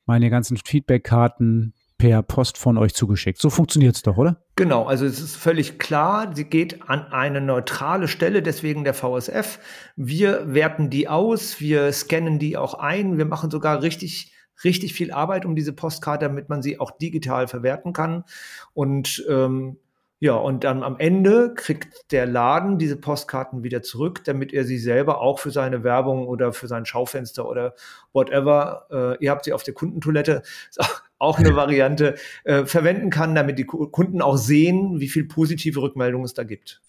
[0.04, 3.40] meine ganzen Feedbackkarten, per Post von euch zugeschickt.
[3.40, 4.42] So funktioniert es doch, oder?
[4.56, 9.58] Genau, also es ist völlig klar, sie geht an eine neutrale Stelle, deswegen der VSF.
[9.96, 14.32] Wir werten die aus, wir scannen die auch ein, wir machen sogar richtig
[14.64, 18.24] richtig viel Arbeit um diese Postkarte, damit man sie auch digital verwerten kann.
[18.72, 19.76] Und ähm,
[20.18, 24.78] ja, und dann am Ende kriegt der Laden diese Postkarten wieder zurück, damit er sie
[24.78, 27.74] selber auch für seine Werbung oder für sein Schaufenster oder
[28.14, 30.42] whatever, äh, ihr habt sie auf der Kundentoilette,
[31.18, 32.14] auch eine Variante,
[32.44, 36.80] äh, verwenden kann, damit die Kunden auch sehen, wie viel positive Rückmeldungen es da gibt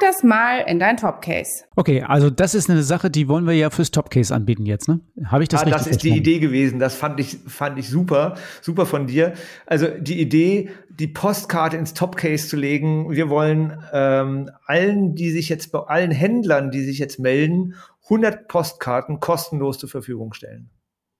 [0.00, 1.64] das mal in dein Topcase.
[1.76, 5.00] Okay, also das ist eine Sache, die wollen wir ja fürs Topcase anbieten jetzt, ne?
[5.24, 6.78] Habe ich das ah, richtig Das ist die Idee gewesen.
[6.78, 9.34] Das fand ich, fand ich super, super von dir.
[9.66, 10.70] Also die Idee,
[11.00, 13.10] die Postkarte ins Topcase zu legen.
[13.10, 17.74] Wir wollen ähm, allen, die sich jetzt bei allen Händlern, die sich jetzt melden,
[18.04, 20.70] 100 Postkarten kostenlos zur Verfügung stellen.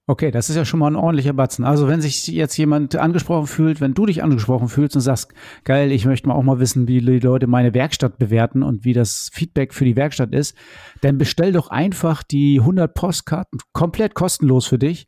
[0.06, 1.64] Okay, das ist ja schon mal ein ordentlicher Batzen.
[1.64, 5.92] Also wenn sich jetzt jemand angesprochen fühlt, wenn du dich angesprochen fühlst und sagst, geil,
[5.92, 9.30] ich möchte mal auch mal wissen, wie die Leute meine Werkstatt bewerten und wie das
[9.32, 10.56] Feedback für die Werkstatt ist,
[11.00, 15.06] dann bestell doch einfach die 100 Postkarten komplett kostenlos für dich.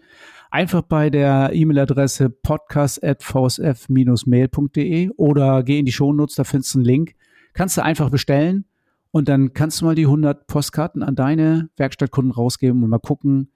[0.53, 7.14] Einfach bei der E-Mail-Adresse podcast.vsf-mail.de oder geh in die Shownotes, da findest du einen Link.
[7.55, 8.66] Kannst du einfach bestellen
[9.12, 13.50] und dann kannst du mal die 100 Postkarten an deine Werkstattkunden rausgeben und mal gucken,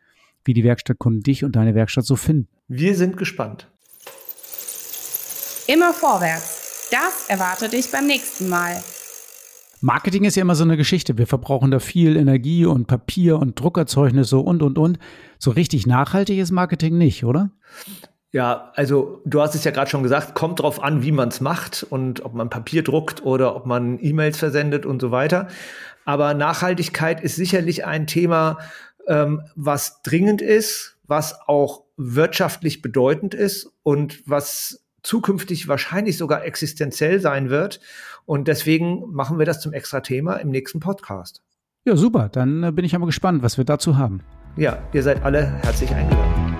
[0.46, 2.48] wie die Werkstattkunden dich und deine Werkstatt so finden.
[2.66, 3.68] Wir sind gespannt.
[5.66, 6.88] Immer vorwärts.
[6.90, 8.82] Das erwartet dich beim nächsten Mal.
[9.86, 11.16] Marketing ist ja immer so eine Geschichte.
[11.16, 14.98] Wir verbrauchen da viel Energie und Papier und Druckerzeugnisse und, und, und.
[15.38, 17.52] So richtig nachhaltig ist Marketing nicht, oder?
[18.32, 21.40] Ja, also du hast es ja gerade schon gesagt, kommt drauf an, wie man es
[21.40, 25.46] macht und ob man Papier druckt oder ob man E-Mails versendet und so weiter.
[26.04, 28.58] Aber Nachhaltigkeit ist sicherlich ein Thema,
[29.06, 37.20] ähm, was dringend ist, was auch wirtschaftlich bedeutend ist und was zukünftig wahrscheinlich sogar existenziell
[37.20, 37.80] sein wird.
[38.24, 41.42] Und deswegen machen wir das zum extra Thema im nächsten Podcast.
[41.84, 42.28] Ja, super.
[42.28, 44.20] Dann äh, bin ich aber gespannt, was wir dazu haben.
[44.56, 46.56] Ja, ihr seid alle herzlich eingeladen.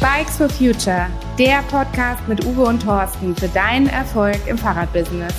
[0.00, 1.08] Bikes for Future,
[1.38, 5.34] der Podcast mit Uwe und Thorsten für deinen Erfolg im Fahrradbusiness.